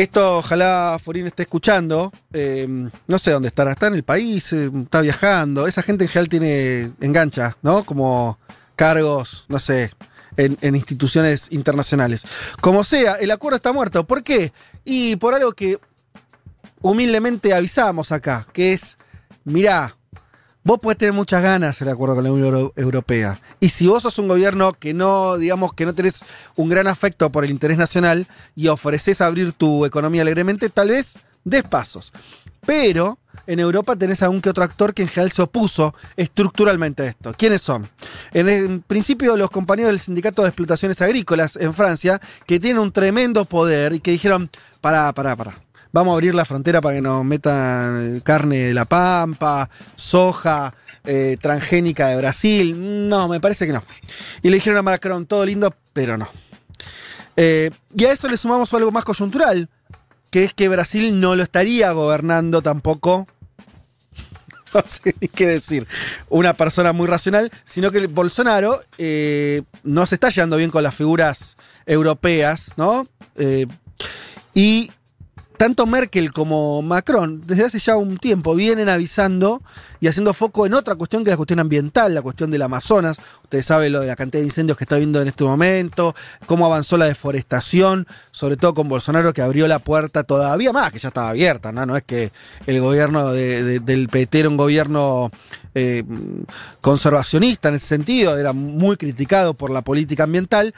Esto 0.00 0.38
ojalá 0.38 0.98
Forín 0.98 1.26
esté 1.26 1.42
escuchando. 1.42 2.10
eh, 2.32 2.66
no 3.06 3.18
sé 3.18 3.32
dónde 3.32 3.48
estará. 3.48 3.72
Está 3.72 3.88
en 3.88 3.94
el 3.94 4.02
país, 4.02 4.50
eh, 4.54 4.70
está 4.82 5.02
viajando. 5.02 5.66
Esa 5.66 5.82
gente 5.82 6.04
en 6.04 6.08
general 6.08 6.28
tiene 6.30 6.92
engancha, 7.02 7.58
¿no? 7.60 7.84
Como 7.84 8.38
cargos, 8.76 9.44
no 9.48 9.58
sé, 9.58 9.90
en, 10.38 10.56
en 10.62 10.74
instituciones 10.74 11.48
internacionales. 11.50 12.24
Como 12.62 12.82
sea, 12.82 13.16
el 13.16 13.30
acuerdo 13.30 13.56
está 13.56 13.74
muerto. 13.74 14.06
¿Por 14.06 14.22
qué? 14.22 14.54
Y 14.86 15.16
por 15.16 15.34
algo 15.34 15.52
que 15.52 15.78
humildemente 16.80 17.52
avisamos 17.52 18.10
acá, 18.10 18.46
que 18.54 18.72
es, 18.72 18.96
mirá, 19.44 19.98
vos 20.64 20.78
podés 20.78 20.98
tener 20.98 21.12
muchas 21.12 21.42
ganas 21.42 21.78
de 21.78 21.90
acuerdo 21.90 22.16
con 22.16 22.24
la 22.24 22.32
Unión 22.32 22.46
Euro- 22.54 22.72
Europea. 22.76 23.40
Y 23.60 23.70
si 23.70 23.86
vos 23.86 24.02
sos 24.02 24.18
un 24.18 24.28
gobierno 24.28 24.72
que 24.72 24.94
no, 24.94 25.36
digamos, 25.36 25.72
que 25.72 25.86
no 25.86 25.94
tenés 25.94 26.24
un 26.56 26.68
gran 26.68 26.86
afecto 26.86 27.30
por 27.30 27.44
el 27.44 27.50
interés 27.50 27.78
nacional 27.78 28.26
y 28.54 28.68
ofreces 28.68 29.20
abrir 29.20 29.52
tu 29.52 29.84
economía 29.84 30.22
alegremente, 30.22 30.68
tal 30.70 30.88
vez 30.88 31.18
des 31.44 31.62
pasos. 31.62 32.12
Pero 32.66 33.18
en 33.46 33.58
Europa 33.58 33.96
tenés 33.96 34.22
a 34.22 34.28
un 34.28 34.40
que 34.42 34.50
otro 34.50 34.62
actor 34.62 34.92
que 34.92 35.02
en 35.02 35.08
general 35.08 35.30
se 35.30 35.42
opuso 35.42 35.94
estructuralmente 36.16 37.02
a 37.02 37.06
esto. 37.06 37.34
¿Quiénes 37.36 37.62
son? 37.62 37.88
En, 38.32 38.48
en 38.48 38.82
principio, 38.82 39.36
los 39.36 39.50
compañeros 39.50 39.90
del 39.90 39.98
Sindicato 39.98 40.42
de 40.42 40.48
Explotaciones 40.48 41.00
Agrícolas 41.00 41.56
en 41.56 41.72
Francia, 41.72 42.20
que 42.46 42.60
tienen 42.60 42.80
un 42.82 42.92
tremendo 42.92 43.46
poder 43.46 43.94
y 43.94 44.00
que 44.00 44.10
dijeron, 44.10 44.50
pará, 44.82 45.12
pará, 45.14 45.34
pará. 45.36 45.58
Vamos 45.92 46.12
a 46.12 46.14
abrir 46.14 46.36
la 46.36 46.44
frontera 46.44 46.80
para 46.80 46.94
que 46.94 47.02
nos 47.02 47.24
metan 47.24 48.16
eh, 48.16 48.20
carne 48.22 48.58
de 48.58 48.74
la 48.74 48.84
pampa, 48.84 49.68
soja, 49.96 50.72
eh, 51.04 51.36
transgénica 51.40 52.06
de 52.08 52.16
Brasil. 52.16 53.08
No, 53.08 53.26
me 53.26 53.40
parece 53.40 53.66
que 53.66 53.72
no. 53.72 53.82
Y 54.42 54.50
le 54.50 54.56
dijeron 54.56 54.78
a 54.78 54.82
Macron, 54.82 55.26
todo 55.26 55.44
lindo, 55.44 55.74
pero 55.92 56.16
no. 56.16 56.28
Eh, 57.36 57.70
y 57.96 58.04
a 58.04 58.12
eso 58.12 58.28
le 58.28 58.36
sumamos 58.36 58.72
algo 58.72 58.92
más 58.92 59.04
coyuntural, 59.04 59.68
que 60.30 60.44
es 60.44 60.54
que 60.54 60.68
Brasil 60.68 61.18
no 61.18 61.34
lo 61.34 61.42
estaría 61.42 61.90
gobernando 61.92 62.62
tampoco. 62.62 63.26
No 64.72 64.82
sé 64.86 65.16
ni 65.20 65.26
qué 65.26 65.48
decir. 65.48 65.84
Una 66.28 66.54
persona 66.54 66.92
muy 66.92 67.08
racional, 67.08 67.50
sino 67.64 67.90
que 67.90 68.06
Bolsonaro 68.06 68.78
no 69.82 70.06
se 70.06 70.14
está 70.14 70.30
llevando 70.30 70.58
bien 70.58 70.70
con 70.70 70.84
las 70.84 70.94
figuras 70.94 71.56
europeas, 71.86 72.70
¿no? 72.76 73.08
Y 74.54 74.92
tanto 75.60 75.84
Merkel 75.84 76.32
como 76.32 76.80
Macron, 76.80 77.42
desde 77.46 77.66
hace 77.66 77.78
ya 77.78 77.94
un 77.94 78.16
tiempo, 78.16 78.54
vienen 78.54 78.88
avisando 78.88 79.60
y 80.00 80.06
haciendo 80.08 80.32
foco 80.32 80.64
en 80.64 80.72
otra 80.72 80.94
cuestión 80.94 81.22
que 81.22 81.28
es 81.28 81.32
la 81.34 81.36
cuestión 81.36 81.58
ambiental, 81.60 82.14
la 82.14 82.22
cuestión 82.22 82.50
del 82.50 82.62
Amazonas. 82.62 83.20
Ustedes 83.44 83.66
saben 83.66 83.92
lo 83.92 84.00
de 84.00 84.06
la 84.06 84.16
cantidad 84.16 84.40
de 84.40 84.46
incendios 84.46 84.78
que 84.78 84.84
está 84.84 84.94
habiendo 84.94 85.20
en 85.20 85.28
este 85.28 85.44
momento, 85.44 86.14
cómo 86.46 86.64
avanzó 86.64 86.96
la 86.96 87.04
deforestación, 87.04 88.06
sobre 88.30 88.56
todo 88.56 88.72
con 88.72 88.88
Bolsonaro 88.88 89.34
que 89.34 89.42
abrió 89.42 89.68
la 89.68 89.80
puerta 89.80 90.22
todavía 90.24 90.72
más, 90.72 90.92
que 90.92 90.98
ya 90.98 91.08
estaba 91.08 91.28
abierta, 91.28 91.72
¿no? 91.72 91.94
Es 91.94 92.04
que 92.04 92.32
el 92.66 92.80
gobierno 92.80 93.30
de- 93.30 93.62
de- 93.62 93.80
del 93.80 94.08
PT 94.08 94.40
era 94.40 94.48
un 94.48 94.56
gobierno 94.56 95.30
eh, 95.74 96.02
conservacionista 96.80 97.68
en 97.68 97.74
ese 97.76 97.86
sentido, 97.86 98.36
era 98.38 98.52
muy 98.52 98.96
criticado 98.96 99.54
por 99.54 99.70
la 99.70 99.82
política 99.82 100.24
ambiental 100.24 100.74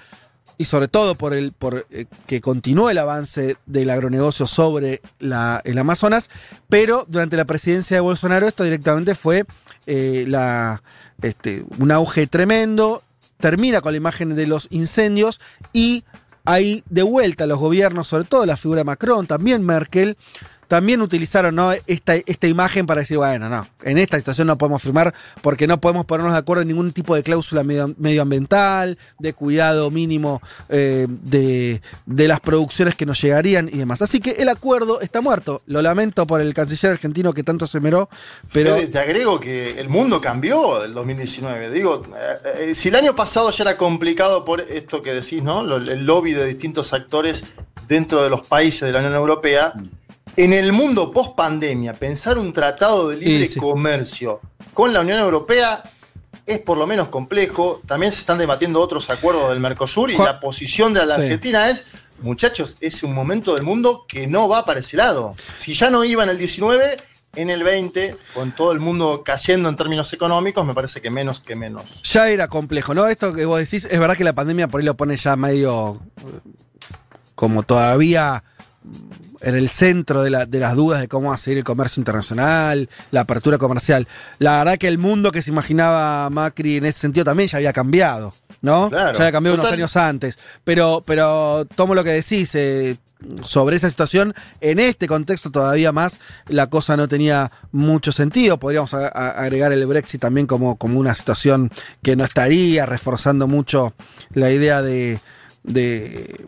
y 0.63 0.65
sobre 0.65 0.87
todo 0.87 1.17
por 1.17 1.35
el 1.35 1.51
por 1.53 1.87
eh, 1.91 2.07
que 2.27 2.41
continúe 2.41 2.91
el 2.91 2.99
avance 2.99 3.57
del 3.67 3.91
agronegocio 3.91 4.47
sobre 4.47 5.01
la- 5.19 5.61
el 5.65 5.77
Amazonas, 5.77 6.31
pero 6.69 7.05
durante 7.09 7.37
la 7.37 7.45
presidencia 7.45 7.97
de 7.97 8.01
Bolsonaro 8.01 8.47
esto 8.47 8.63
directamente 8.63 9.15
fue 9.17 9.45
eh, 9.87 10.25
la, 10.29 10.83
este, 11.21 11.65
un 11.79 11.91
auge 11.91 12.29
tremendo, 12.29 13.03
termina 13.39 13.81
con 13.81 13.93
la 13.93 13.97
imagen 13.97 14.37
de 14.37 14.47
los 14.47 14.69
incendios 14.71 15.41
y 15.73 16.05
ahí 16.45 16.83
de 16.89 17.03
vuelta 17.03 17.47
los 17.47 17.59
gobiernos, 17.59 18.07
sobre 18.09 18.25
todo 18.25 18.47
la 18.47 18.57
figura 18.57 18.81
de 18.81 18.85
Macron, 18.85 19.27
también 19.27 19.65
Merkel, 19.65 20.17
también 20.73 21.03
utilizaron 21.03 21.55
¿no? 21.55 21.71
esta, 21.87 22.15
esta 22.15 22.47
imagen 22.47 22.87
para 22.87 23.03
decir, 23.03 23.19
bueno, 23.19 23.51
no, 23.51 23.67
en 23.83 23.99
esta 23.99 24.17
situación 24.17 24.47
no 24.47 24.57
podemos 24.57 24.81
firmar 24.81 25.13
porque 25.43 25.67
no 25.67 25.79
podemos 25.79 26.07
ponernos 26.07 26.33
de 26.33 26.39
acuerdo 26.39 26.63
en 26.63 26.69
ningún 26.69 26.93
tipo 26.93 27.15
de 27.15 27.23
cláusula 27.23 27.63
medio- 27.63 27.95
medioambiental, 27.99 28.97
de 29.19 29.35
cuidado 29.35 29.91
mínimo 29.91 30.41
eh, 30.71 31.07
de, 31.09 31.83
de 32.07 32.27
las 32.27 32.41
producciones 32.41 32.95
que 32.95 33.05
nos 33.05 33.21
llegarían 33.21 33.69
y 33.71 33.77
demás. 33.77 34.01
Así 34.01 34.19
que 34.19 34.31
el 34.31 34.49
acuerdo 34.49 35.03
está 35.03 35.21
muerto. 35.21 35.61
Lo 35.67 35.83
lamento 35.83 36.27
por 36.27 36.41
el 36.41 36.55
canciller 36.55 36.93
argentino 36.93 37.35
que 37.35 37.43
tanto 37.43 37.67
se 37.67 37.79
meró, 37.79 38.09
pero... 38.51 38.75
Fede, 38.75 38.87
te 38.87 38.99
agrego 38.99 39.39
que 39.39 39.79
el 39.79 39.91
mundo 39.91 40.23
cambió 40.23 40.81
del 40.81 40.95
2019. 40.95 41.71
Digo, 41.71 42.03
eh, 42.17 42.71
eh, 42.71 42.75
si 42.75 42.89
el 42.89 42.95
año 42.97 43.15
pasado 43.15 43.51
ya 43.51 43.65
era 43.65 43.77
complicado 43.77 44.47
por 44.47 44.63
esto 44.63 45.03
que 45.03 45.13
decís, 45.13 45.43
¿no? 45.43 45.63
Lo- 45.63 45.77
El 45.77 46.07
lobby 46.07 46.33
de 46.33 46.47
distintos 46.47 46.95
actores 46.95 47.45
dentro 47.89 48.23
de 48.23 48.31
los 48.31 48.41
países 48.43 48.83
de 48.83 48.93
la 48.93 49.01
Unión 49.01 49.15
Europea. 49.15 49.75
En 50.37 50.53
el 50.53 50.73
mundo 50.73 51.11
post 51.11 51.35
pandemia, 51.37 51.93
pensar 51.93 52.39
un 52.39 52.53
tratado 52.53 53.11
de 53.11 53.17
libre 53.17 53.47
sí. 53.47 53.61
comercio 53.61 54.41
con 54.73 54.93
la 54.93 55.01
Unión 55.01 55.19
Europea 55.19 55.83
es 56.47 56.59
por 56.61 56.79
lo 56.79 56.87
menos 56.87 57.09
complejo. 57.09 57.81
También 57.87 58.13
se 58.13 58.21
están 58.21 58.39
debatiendo 58.39 58.81
otros 58.81 59.11
acuerdos 59.11 59.51
del 59.51 59.61
Mercosur 59.61 60.11
y 60.11 60.17
la 60.17 60.41
posición 60.41 60.95
de 60.95 61.05
la 61.05 61.17
Sí. 61.17 61.23
Argentina 61.23 61.69
es, 61.69 61.85
muchachos, 62.23 62.77
es 62.81 63.03
un 63.03 63.13
momento 63.15 63.55
del 63.55 63.63
mundo 63.65 64.07
que 64.09 64.27
no 64.27 64.49
va 64.49 64.65
para 64.65 64.81
ese 64.81 64.97
lado. 64.97 65.35
Si 65.59 65.75
ya 65.75 65.91
no 65.91 66.03
iba 66.03 66.25
en 66.25 66.31
el 66.31 66.39
19, 66.39 66.97
en 67.37 67.51
el 67.51 67.63
20, 67.63 68.17
con 68.35 68.53
todo 68.53 68.73
el 68.73 68.81
mundo 68.81 69.23
cayendo 69.25 69.69
en 69.69 69.77
términos 69.77 70.13
económicos, 70.15 70.65
me 70.67 70.73
parece 70.75 71.01
que 71.03 71.11
menos 71.11 71.41
que 71.41 71.57
menos. 71.57 71.85
ya 72.05 72.29
era 72.29 72.49
complejo, 72.49 72.95
¿no? 72.95 73.07
Esto 73.07 73.35
que 73.35 73.45
vos 73.45 73.59
decís, 73.59 73.85
es 73.91 73.99
verdad 74.01 74.17
que 74.17 74.25
la 74.25 74.35
pandemia 74.35 74.69
por 74.69 74.81
ahí 74.81 74.87
lo 74.87 74.97
pone 74.97 75.17
ya 75.17 75.37
medio 75.37 76.01
eh, 76.19 76.51
como 77.35 77.63
todavía 77.63 78.43
en 79.43 79.55
el 79.57 79.69
centro 79.69 80.23
de, 80.23 80.31
la- 80.31 80.47
de 80.47 80.59
las 80.61 80.75
dudas 80.75 81.01
de 81.01 81.09
cómo 81.09 81.29
va 81.31 81.35
a 81.35 81.39
seguir 81.39 81.59
el 81.59 81.65
comercio 81.65 82.01
internacional, 82.01 82.89
la 83.11 83.21
apertura 83.23 83.59
comercial. 83.59 84.07
La 84.39 84.59
verdad 84.59 84.79
que 84.79 84.89
el 84.89 84.99
mundo 84.99 85.33
que 85.33 85.43
se 85.43 85.51
imaginaba 85.51 86.31
Macri 86.31 86.77
en 86.77 86.87
ese 86.87 87.01
sentido 87.01 87.25
también 87.25 87.49
ya 87.49 87.59
había 87.59 87.73
cambiado, 87.73 88.35
¿no? 88.61 88.89
Claro, 88.89 89.13
ya 89.13 89.19
había 89.25 89.33
cambiado 89.33 89.55
unos 89.57 89.67
años 89.75 89.97
antes. 89.97 90.39
Pero, 90.65 91.03
pero 91.07 91.67
tomo 91.75 91.95
lo 91.95 92.05
que 92.05 92.11
decís. 92.11 92.55
eh, 92.55 92.97
sobre 93.45 93.77
esa 93.77 93.89
situación, 93.89 94.35
en 94.61 94.81
este 94.81 95.07
contexto 95.07 95.53
todavía 95.53 95.93
más, 95.93 96.19
la 96.49 96.67
cosa 96.69 96.97
no 96.97 97.07
tenía 97.07 97.53
mucho 97.71 98.11
sentido. 98.11 98.59
Podríamos 98.59 98.93
agregar 98.95 99.71
el 99.73 99.87
Brexit 99.87 100.21
también 100.21 100.49
como, 100.49 100.75
como 100.77 100.99
una 100.99 101.15
situación 101.15 101.71
que 102.03 102.17
no 102.17 102.25
estaría 102.25 102.85
reforzando 102.85 103.47
mucho 103.47 103.95
la 104.35 104.51
idea 104.51 104.83
de, 104.83 105.21
de, 105.65 106.47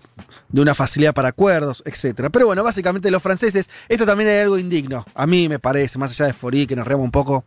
de 0.48 0.60
una 0.60 0.74
facilidad 0.74 1.14
para 1.14 1.28
acuerdos, 1.28 1.82
etcétera. 1.86 2.30
Pero 2.30 2.46
bueno, 2.46 2.62
básicamente 2.64 3.10
los 3.10 3.22
franceses, 3.22 3.68
esto 3.88 4.04
también 4.06 4.30
es 4.30 4.42
algo 4.42 4.58
indigno, 4.58 5.04
a 5.14 5.26
mí 5.26 5.48
me 5.48 5.58
parece, 5.58 5.98
más 5.98 6.10
allá 6.10 6.26
de 6.26 6.32
Forí, 6.32 6.66
que 6.66 6.76
nos 6.76 6.86
reamos 6.86 7.04
un 7.04 7.10
poco. 7.12 7.44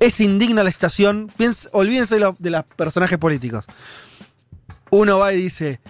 Es 0.00 0.20
indigna 0.20 0.62
la 0.62 0.70
situación, 0.70 1.30
olvídense 1.72 2.14
de, 2.16 2.20
lo- 2.20 2.36
de 2.38 2.50
los 2.50 2.64
personajes 2.64 3.18
políticos. 3.18 3.64
Uno 4.90 5.18
va 5.18 5.32
y 5.32 5.36
dice, 5.36 5.80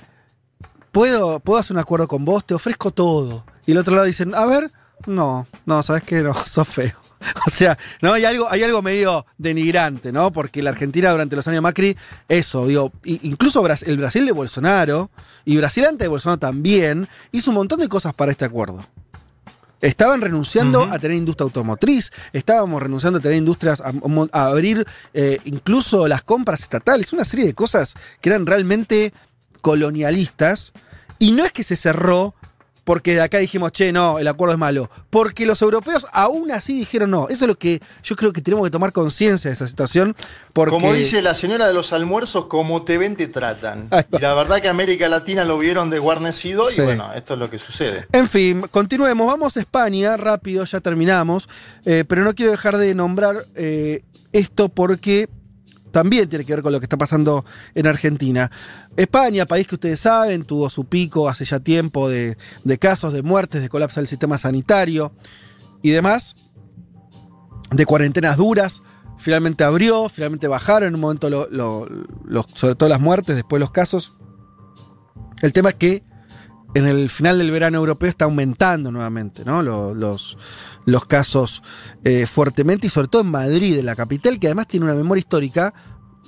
¿Puedo, 0.92 1.40
puedo 1.40 1.58
hacer 1.58 1.74
un 1.74 1.80
acuerdo 1.80 2.06
con 2.06 2.24
vos, 2.24 2.46
te 2.46 2.54
ofrezco 2.54 2.90
todo. 2.92 3.44
Y 3.66 3.72
el 3.72 3.78
otro 3.78 3.94
lado 3.94 4.06
dicen, 4.06 4.34
a 4.34 4.46
ver, 4.46 4.70
no, 5.06 5.46
no, 5.66 5.82
¿sabes 5.82 6.04
qué? 6.04 6.22
No, 6.22 6.32
sos 6.46 6.68
feo. 6.68 6.92
O 7.46 7.50
sea, 7.50 7.78
no, 8.00 8.12
hay 8.12 8.24
algo, 8.24 8.50
hay 8.50 8.62
algo 8.62 8.82
medio 8.82 9.26
denigrante, 9.38 10.12
¿no? 10.12 10.32
Porque 10.32 10.62
la 10.62 10.70
Argentina 10.70 11.10
durante 11.10 11.36
los 11.36 11.46
años 11.48 11.62
Macri, 11.62 11.96
eso, 12.28 12.66
digo, 12.66 12.92
incluso 13.04 13.64
el 13.66 13.96
Brasil 13.98 14.26
de 14.26 14.32
Bolsonaro, 14.32 15.10
y 15.44 15.56
Brasil 15.56 15.84
antes 15.84 16.00
de 16.00 16.08
Bolsonaro 16.08 16.38
también, 16.38 17.08
hizo 17.32 17.50
un 17.50 17.56
montón 17.56 17.80
de 17.80 17.88
cosas 17.88 18.14
para 18.14 18.32
este 18.32 18.44
acuerdo. 18.44 18.86
Estaban 19.80 20.22
renunciando 20.22 20.84
a 20.84 20.98
tener 20.98 21.18
industria 21.18 21.44
automotriz, 21.44 22.10
estábamos 22.32 22.82
renunciando 22.82 23.18
a 23.18 23.22
tener 23.22 23.36
industrias, 23.36 23.82
a, 23.82 23.92
a 24.32 24.46
abrir 24.46 24.86
eh, 25.12 25.38
incluso 25.44 26.08
las 26.08 26.22
compras 26.22 26.62
estatales, 26.62 27.12
una 27.12 27.24
serie 27.24 27.44
de 27.44 27.54
cosas 27.54 27.94
que 28.22 28.30
eran 28.30 28.46
realmente 28.46 29.12
colonialistas. 29.60 30.72
Y 31.18 31.32
no 31.32 31.44
es 31.44 31.52
que 31.52 31.62
se 31.62 31.76
cerró 31.76 32.34
porque 32.84 33.14
de 33.14 33.22
acá 33.22 33.38
dijimos, 33.38 33.72
che, 33.72 33.92
no, 33.92 34.18
el 34.18 34.28
acuerdo 34.28 34.52
es 34.52 34.58
malo. 34.58 34.90
Porque 35.10 35.46
los 35.46 35.62
europeos 35.62 36.06
aún 36.12 36.52
así 36.52 36.78
dijeron 36.78 37.10
no. 37.10 37.28
Eso 37.28 37.44
es 37.44 37.48
lo 37.48 37.58
que 37.58 37.80
yo 38.02 38.14
creo 38.14 38.32
que 38.32 38.42
tenemos 38.42 38.64
que 38.66 38.70
tomar 38.70 38.92
conciencia 38.92 39.48
de 39.48 39.54
esa 39.54 39.66
situación. 39.66 40.14
Porque, 40.52 40.70
Como 40.70 40.92
dice 40.92 41.22
la 41.22 41.34
señora 41.34 41.66
de 41.66 41.74
los 41.74 41.92
almuerzos, 41.92 42.46
como 42.46 42.84
te 42.84 42.98
ven, 42.98 43.16
te 43.16 43.26
tratan. 43.26 43.88
Y 44.12 44.18
la 44.18 44.34
verdad 44.34 44.60
que 44.60 44.68
América 44.68 45.08
Latina 45.08 45.44
lo 45.44 45.58
vieron 45.58 45.88
desguarnecido 45.90 46.66
Sí. 46.66 46.82
y 46.82 46.84
bueno, 46.84 47.12
esto 47.14 47.34
es 47.34 47.40
lo 47.40 47.48
que 47.50 47.58
sucede. 47.58 48.06
En 48.12 48.28
fin, 48.28 48.60
continuemos. 48.70 49.26
Vamos 49.26 49.56
a 49.56 49.60
España, 49.60 50.16
rápido, 50.16 50.64
ya 50.64 50.80
terminamos. 50.80 51.48
Eh, 51.84 52.04
pero 52.06 52.22
no 52.22 52.34
quiero 52.34 52.50
dejar 52.50 52.76
de 52.76 52.94
nombrar 52.94 53.46
eh, 53.54 54.02
esto 54.32 54.68
porque 54.68 55.28
también 55.94 56.28
tiene 56.28 56.44
que 56.44 56.52
ver 56.52 56.62
con 56.64 56.72
lo 56.72 56.80
que 56.80 56.86
está 56.86 56.98
pasando 56.98 57.44
en 57.72 57.86
Argentina. 57.86 58.50
España, 58.96 59.46
país 59.46 59.68
que 59.68 59.76
ustedes 59.76 60.00
saben, 60.00 60.42
tuvo 60.42 60.68
su 60.68 60.86
pico 60.86 61.28
hace 61.28 61.44
ya 61.44 61.60
tiempo 61.60 62.08
de, 62.08 62.36
casos, 62.80 63.12
de 63.12 63.22
muertes, 63.22 63.62
de 63.62 63.68
colapso 63.68 64.00
del 64.00 64.08
sistema 64.08 64.36
sanitario 64.36 65.12
y 65.82 65.90
demás, 65.90 66.34
de 67.70 67.86
cuarentenas 67.86 68.36
duras. 68.36 68.82
Finalmente 69.18 69.62
abrió, 69.62 70.08
finalmente 70.08 70.48
bajaron 70.48 70.88
en 70.88 70.94
un 70.96 71.00
momento, 71.00 71.30
sobre 72.56 72.74
todo 72.74 72.88
las 72.88 73.00
muertes, 73.00 73.36
después 73.36 73.60
los 73.60 73.70
casos. 73.70 74.16
El 75.42 75.52
tema 75.52 75.68
es 75.68 75.76
que 75.76 76.02
en 76.74 76.86
el 76.86 77.08
final 77.08 77.38
del 77.38 77.50
verano 77.50 77.78
europeo 77.78 78.08
está 78.08 78.24
aumentando 78.24 78.90
nuevamente 78.90 79.44
¿no? 79.44 79.62
Lo- 79.62 79.94
los, 79.94 80.36
casos 81.08 81.62
eh, 82.04 82.26
fuertemente 82.26 82.86
y 82.86 82.90
sobre 82.90 83.08
todo 83.08 83.22
en 83.22 83.30
Madrid, 83.30 83.78
en 83.78 83.86
la 83.86 83.96
capital, 83.96 84.38
que 84.40 84.48
además 84.48 84.66
tiene 84.68 84.84
una 84.86 84.94
memoria 84.94 85.20
histórica, 85.20 85.72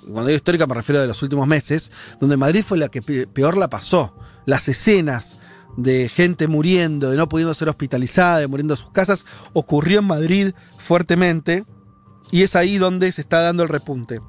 cuando 0.02 0.26
digo 0.26 0.36
histórica 0.36 0.66
me 0.66 0.74
refiero 0.74 1.00
de 1.00 1.06
los 1.08 1.22
últimos 1.22 1.46
meses, 1.46 1.90
donde 2.20 2.36
Madrid 2.36 2.64
fue 2.66 2.78
la 2.78 2.88
que 2.88 3.02
pe- 3.02 3.26
peor 3.26 3.56
la 3.56 3.68
pasó. 3.68 4.14
Las 4.46 4.68
escenas 4.68 5.38
de 5.76 6.08
gente 6.08 6.46
muriendo, 6.48 7.10
de 7.10 7.16
no 7.16 7.28
pudiendo 7.28 7.52
ser 7.52 7.68
hospitalizada, 7.68 8.38
de 8.38 8.46
muriendo 8.46 8.74
en 8.74 8.78
sus 8.78 8.90
casas, 8.92 9.26
ocurrió 9.52 9.98
en 9.98 10.06
Madrid 10.06 10.52
fuertemente 10.78 11.64
y 12.30 12.42
es 12.42 12.54
ahí 12.56 12.78
donde 12.78 13.10
se 13.12 13.20
está 13.20 13.40
dando 13.40 13.62
el 13.64 13.68
repunte. 13.68 14.20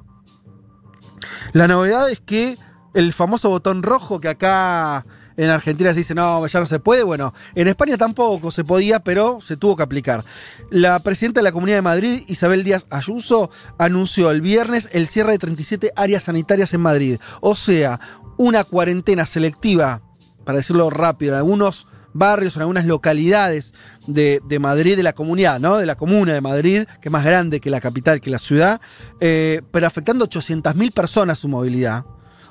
La 1.52 1.68
novedad 1.68 2.10
es 2.10 2.20
que 2.20 2.58
el 2.94 3.12
famoso 3.12 3.48
botón 3.48 3.82
rojo 3.82 4.20
que 4.20 4.28
acá 4.28 5.06
en 5.38 5.50
Argentina 5.50 5.94
se 5.94 6.00
dice, 6.00 6.14
no, 6.16 6.44
ya 6.46 6.58
no 6.58 6.66
se 6.66 6.80
puede. 6.80 7.04
Bueno, 7.04 7.32
en 7.54 7.68
España 7.68 7.96
tampoco 7.96 8.50
se 8.50 8.64
podía, 8.64 8.98
pero 8.98 9.40
se 9.40 9.56
tuvo 9.56 9.76
que 9.76 9.84
aplicar. 9.84 10.24
La 10.68 10.98
presidenta 10.98 11.38
de 11.38 11.44
la 11.44 11.52
Comunidad 11.52 11.78
de 11.78 11.82
Madrid, 11.82 12.24
Isabel 12.26 12.64
Díaz 12.64 12.86
Ayuso, 12.90 13.50
anunció 13.78 14.32
el 14.32 14.40
viernes 14.40 14.88
el 14.92 15.06
cierre 15.06 15.32
de 15.32 15.38
37 15.38 15.92
áreas 15.94 16.24
sanitarias 16.24 16.74
en 16.74 16.80
Madrid. 16.80 17.20
O 17.40 17.54
sea, 17.54 18.00
una 18.36 18.64
cuarentena 18.64 19.26
selectiva, 19.26 20.02
para 20.44 20.58
decirlo 20.58 20.90
rápido, 20.90 21.34
en 21.34 21.38
algunos 21.38 21.86
barrios, 22.12 22.56
en 22.56 22.62
algunas 22.62 22.86
localidades 22.86 23.74
de, 24.08 24.58
Madrid, 24.58 24.96
de 24.96 25.04
la 25.04 25.12
comunidad, 25.12 25.60
¿no? 25.60 25.76
De 25.76 25.86
la 25.86 25.94
comuna 25.94 26.34
de 26.34 26.40
Madrid, 26.40 26.84
que 27.00 27.10
es 27.10 27.12
más 27.12 27.24
grande 27.24 27.60
que 27.60 27.70
la 27.70 27.80
capital, 27.80 28.20
que 28.20 28.30
la 28.30 28.40
ciudad, 28.40 28.80
eh, 29.20 29.62
pero 29.70 29.86
afectando 29.86 30.28
800.000 30.28 30.92
personas 30.92 31.38
su 31.38 31.48
movilidad. 31.48 32.04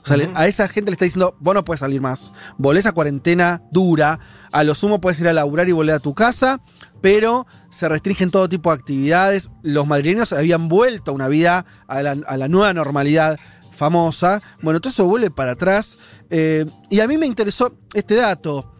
O 0.03 0.07
sea, 0.07 0.17
a 0.35 0.47
esa 0.47 0.67
gente 0.67 0.91
le 0.91 0.93
está 0.93 1.05
diciendo, 1.05 1.35
vos 1.39 1.53
no 1.53 1.63
puedes 1.63 1.79
salir 1.79 2.01
más. 2.01 2.33
Volvés 2.57 2.85
a 2.85 2.91
cuarentena 2.91 3.61
dura. 3.71 4.19
A 4.51 4.63
lo 4.63 4.75
sumo 4.75 5.01
puedes 5.01 5.19
ir 5.19 5.27
a 5.27 5.33
laburar 5.33 5.67
y 5.67 5.73
volver 5.73 5.95
a 5.95 5.99
tu 5.99 6.13
casa, 6.13 6.61
pero 7.01 7.45
se 7.69 7.89
restringen 7.89 8.31
todo 8.31 8.47
tipo 8.47 8.69
de 8.69 8.75
actividades. 8.75 9.49
Los 9.63 9.85
madrileños 9.87 10.33
habían 10.33 10.69
vuelto 10.69 11.11
a 11.11 11.13
una 11.13 11.27
vida, 11.27 11.65
a 11.87 12.01
la, 12.01 12.17
a 12.25 12.37
la 12.37 12.47
nueva 12.47 12.73
normalidad 12.73 13.37
famosa. 13.71 14.41
Bueno, 14.61 14.79
todo 14.81 14.91
eso 14.91 15.05
vuelve 15.05 15.29
para 15.29 15.51
atrás. 15.51 15.97
Eh, 16.29 16.65
y 16.89 16.99
a 16.99 17.07
mí 17.07 17.17
me 17.17 17.25
interesó 17.25 17.77
este 17.93 18.15
dato. 18.15 18.73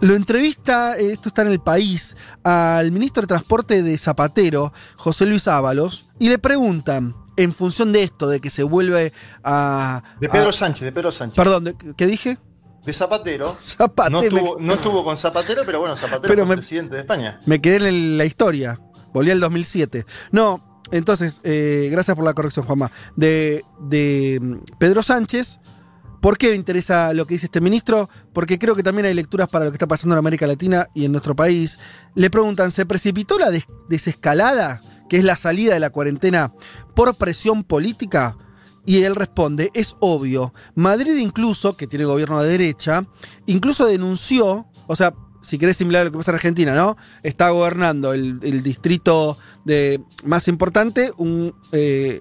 Lo 0.00 0.14
entrevista, 0.14 0.98
eh, 0.98 1.12
esto 1.12 1.28
está 1.28 1.42
en 1.42 1.48
el 1.48 1.60
país, 1.60 2.16
al 2.42 2.92
ministro 2.92 3.22
de 3.22 3.28
Transporte 3.28 3.82
de 3.82 3.96
Zapatero, 3.96 4.72
José 4.96 5.24
Luis 5.24 5.48
Ábalos, 5.48 6.10
y 6.18 6.28
le 6.28 6.38
preguntan, 6.38 7.14
en 7.36 7.52
función 7.52 7.92
de 7.92 8.02
esto, 8.02 8.28
de 8.28 8.40
que 8.40 8.50
se 8.50 8.62
vuelve 8.62 9.12
a. 9.42 10.02
De 10.20 10.28
Pedro 10.28 10.50
a- 10.50 10.52
Sánchez, 10.52 10.84
de 10.84 10.92
Pedro 10.92 11.12
Sánchez. 11.12 11.36
Perdón, 11.36 11.64
¿de- 11.64 11.76
¿qué 11.96 12.06
dije? 12.06 12.38
De 12.84 12.92
Zapatero. 12.92 13.56
Zapatero. 13.60 14.10
No 14.10 14.20
me- 14.20 14.26
estuvo, 14.26 14.56
no 14.60 14.74
estuvo 14.74 15.04
con 15.04 15.16
Zapatero, 15.16 15.62
pero 15.64 15.80
bueno, 15.80 15.96
Zapatero 15.96 16.22
Pero 16.28 16.42
fue 16.46 16.56
me- 16.56 16.60
presidente 16.60 16.94
de 16.96 17.00
España. 17.00 17.40
Me 17.46 17.60
quedé 17.60 17.88
en 17.88 18.18
la 18.18 18.24
historia. 18.24 18.80
Volví 19.12 19.30
al 19.30 19.40
2007. 19.40 20.04
No, 20.32 20.82
entonces, 20.90 21.40
eh, 21.44 21.88
gracias 21.90 22.14
por 22.14 22.24
la 22.24 22.34
corrección, 22.34 22.66
Juanma. 22.66 22.90
De, 23.16 23.64
de 23.80 24.38
mm, 24.42 24.54
Pedro 24.78 25.02
Sánchez. 25.02 25.60
¿Por 26.20 26.38
qué 26.38 26.48
me 26.48 26.54
interesa 26.56 27.12
lo 27.12 27.26
que 27.26 27.34
dice 27.34 27.46
este 27.46 27.60
ministro? 27.60 28.08
Porque 28.32 28.58
creo 28.58 28.74
que 28.74 28.82
también 28.82 29.04
hay 29.06 29.12
lecturas 29.14 29.46
para 29.46 29.66
lo 29.66 29.70
que 29.70 29.74
está 29.76 29.86
pasando 29.86 30.14
en 30.14 30.18
América 30.20 30.46
Latina 30.46 30.88
y 30.94 31.04
en 31.04 31.12
nuestro 31.12 31.36
país. 31.36 31.78
Le 32.14 32.30
preguntan, 32.30 32.70
¿se 32.70 32.86
precipitó 32.86 33.38
la 33.38 33.50
des- 33.50 33.66
desescalada, 33.90 34.80
que 35.10 35.18
es 35.18 35.24
la 35.24 35.36
salida 35.36 35.74
de 35.74 35.80
la 35.80 35.90
cuarentena, 35.90 36.52
por 36.94 37.14
presión 37.16 37.64
política? 37.64 38.36
Y 38.86 39.02
él 39.02 39.14
responde, 39.14 39.70
es 39.74 39.96
obvio. 40.00 40.52
Madrid 40.74 41.16
incluso, 41.16 41.76
que 41.76 41.86
tiene 41.86 42.04
gobierno 42.04 42.42
de 42.42 42.50
derecha, 42.50 43.06
incluso 43.46 43.86
denunció, 43.86 44.66
o 44.86 44.96
sea, 44.96 45.14
si 45.40 45.58
querés 45.58 45.76
similar 45.76 46.02
a 46.02 46.04
lo 46.04 46.10
que 46.10 46.18
pasa 46.18 46.30
en 46.30 46.36
Argentina, 46.36 46.74
¿no? 46.74 46.96
Está 47.22 47.50
gobernando 47.50 48.12
el, 48.12 48.62
distrito 48.62 49.38
de, 49.64 50.00
más 50.24 50.48
importante, 50.48 51.10
un, 51.18 51.54
eh, 51.72 52.20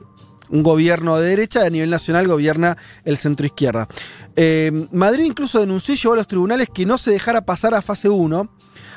un 0.49 0.61
gobierno 0.61 1.17
de 1.17 1.29
derecha, 1.29 1.65
a 1.65 1.69
nivel 1.69 1.89
nacional 1.89 2.27
gobierna 2.27 2.77
el 3.05 3.17
centro 3.17 3.45
izquierda. 3.45 3.87
Eh, 4.35 4.87
Madrid 4.91 5.25
incluso 5.25 5.59
denunció 5.59 5.93
y 5.93 5.97
llevó 5.97 6.13
a 6.13 6.17
los 6.17 6.27
tribunales 6.27 6.69
que 6.73 6.85
no 6.85 6.97
se 6.97 7.11
dejara 7.11 7.45
pasar 7.45 7.73
a 7.73 7.81
fase 7.81 8.09
1. 8.09 8.49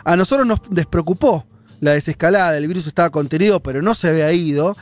A 0.04 0.16
nosotros 0.16 0.46
nos 0.46 0.60
despreocupó 0.70 1.46
la 1.80 1.92
desescalada, 1.92 2.56
el 2.56 2.68
virus 2.68 2.86
estaba 2.86 3.10
contenido, 3.10 3.60
pero 3.60 3.82
no 3.82 3.94
se 3.94 4.08
había 4.08 4.32
ido, 4.32 4.76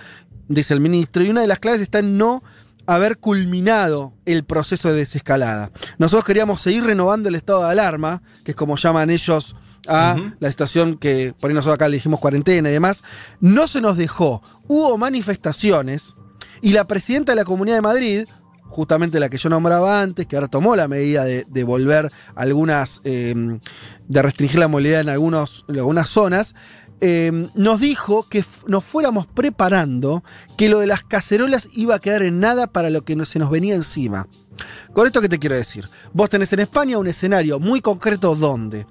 dice 0.48 0.74
el 0.74 0.80
ministro, 0.80 1.22
y 1.22 1.30
una 1.30 1.40
de 1.40 1.46
las 1.46 1.58
claves 1.58 1.80
está 1.80 1.98
en 1.98 2.18
no 2.18 2.42
haber 2.86 3.18
culminado 3.18 4.12
el 4.26 4.44
proceso 4.44 4.88
de 4.90 4.96
desescalada. 4.96 5.70
Nosotros 5.98 6.24
queríamos 6.24 6.60
seguir 6.60 6.84
renovando 6.84 7.28
el 7.28 7.34
estado 7.34 7.64
de 7.64 7.70
alarma, 7.70 8.22
que 8.44 8.52
es 8.52 8.56
como 8.56 8.76
llaman 8.76 9.10
ellos 9.10 9.56
a 9.86 10.16
la 10.40 10.50
situación 10.50 10.96
que 10.96 11.34
por 11.38 11.50
ahí 11.50 11.54
nosotros 11.54 11.74
acá 11.74 11.88
le 11.88 11.96
dijimos 11.96 12.20
cuarentena 12.20 12.68
y 12.70 12.72
demás. 12.72 13.02
No 13.40 13.68
se 13.68 13.80
nos 13.80 13.96
dejó. 13.96 14.42
Hubo 14.66 14.96
manifestaciones 14.98 16.14
y 16.62 16.72
la 16.72 16.86
presidenta 16.86 17.32
de 17.32 17.36
la 17.36 17.44
Comunidad 17.44 17.76
de 17.76 17.82
Madrid, 17.82 18.24
justamente 18.62 19.20
la 19.20 19.28
que 19.28 19.38
yo 19.38 19.48
nombraba 19.50 20.00
antes, 20.00 20.26
que 20.26 20.36
ahora 20.36 20.48
tomó 20.48 20.76
la 20.76 20.88
medida 20.88 21.24
de, 21.24 21.44
de 21.48 21.64
volver 21.64 22.10
algunas, 22.34 23.00
eh, 23.04 23.34
de 24.08 24.22
restringir 24.22 24.58
la 24.58 24.68
movilidad 24.68 25.00
en, 25.02 25.10
algunos, 25.10 25.64
en 25.68 25.76
algunas 25.76 26.08
zonas, 26.08 26.54
eh, 27.00 27.48
nos 27.54 27.80
dijo 27.80 28.28
que 28.28 28.44
nos 28.66 28.84
fuéramos 28.84 29.26
preparando, 29.26 30.24
que 30.56 30.68
lo 30.68 30.80
de 30.80 30.86
las 30.86 31.04
cacerolas 31.04 31.68
iba 31.72 31.94
a 31.94 31.98
quedar 31.98 32.22
en 32.22 32.40
nada 32.40 32.66
para 32.66 32.90
lo 32.90 33.02
que 33.02 33.22
se 33.24 33.38
nos 33.38 33.50
venía 33.50 33.74
encima. 33.74 34.28
Con 34.92 35.06
esto 35.06 35.20
que 35.20 35.28
te 35.28 35.38
quiero 35.38 35.56
decir, 35.56 35.88
vos 36.12 36.30
tenés 36.30 36.52
en 36.52 36.60
España 36.60 36.98
un 36.98 37.06
escenario 37.06 37.58
muy 37.58 37.80
concreto 37.80 38.34
donde 38.36 38.86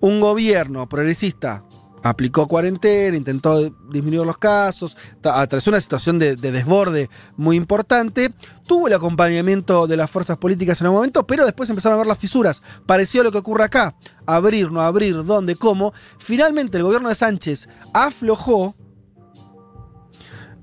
un 0.00 0.20
gobierno 0.20 0.88
progresista 0.88 1.64
aplicó 2.08 2.46
cuarentena, 2.48 3.16
intentó 3.16 3.70
disminuir 3.90 4.26
los 4.26 4.38
casos, 4.38 4.96
atravesó 5.22 5.70
una 5.70 5.80
situación 5.80 6.18
de, 6.18 6.36
de 6.36 6.52
desborde 6.52 7.08
muy 7.36 7.56
importante, 7.56 8.32
tuvo 8.66 8.88
el 8.88 8.94
acompañamiento 8.94 9.86
de 9.86 9.96
las 9.96 10.10
fuerzas 10.10 10.36
políticas 10.38 10.80
en 10.80 10.88
un 10.88 10.94
momento, 10.94 11.26
pero 11.26 11.44
después 11.44 11.68
empezaron 11.70 11.96
a 11.96 11.98
ver 11.98 12.06
las 12.06 12.18
fisuras. 12.18 12.62
Pareció 12.86 13.22
lo 13.22 13.32
que 13.32 13.38
ocurre 13.38 13.64
acá, 13.64 13.96
abrir, 14.26 14.70
no 14.72 14.80
abrir, 14.80 15.24
dónde, 15.24 15.56
cómo. 15.56 15.92
Finalmente 16.18 16.76
el 16.76 16.82
gobierno 16.84 17.08
de 17.08 17.14
Sánchez 17.14 17.68
aflojó, 17.94 18.74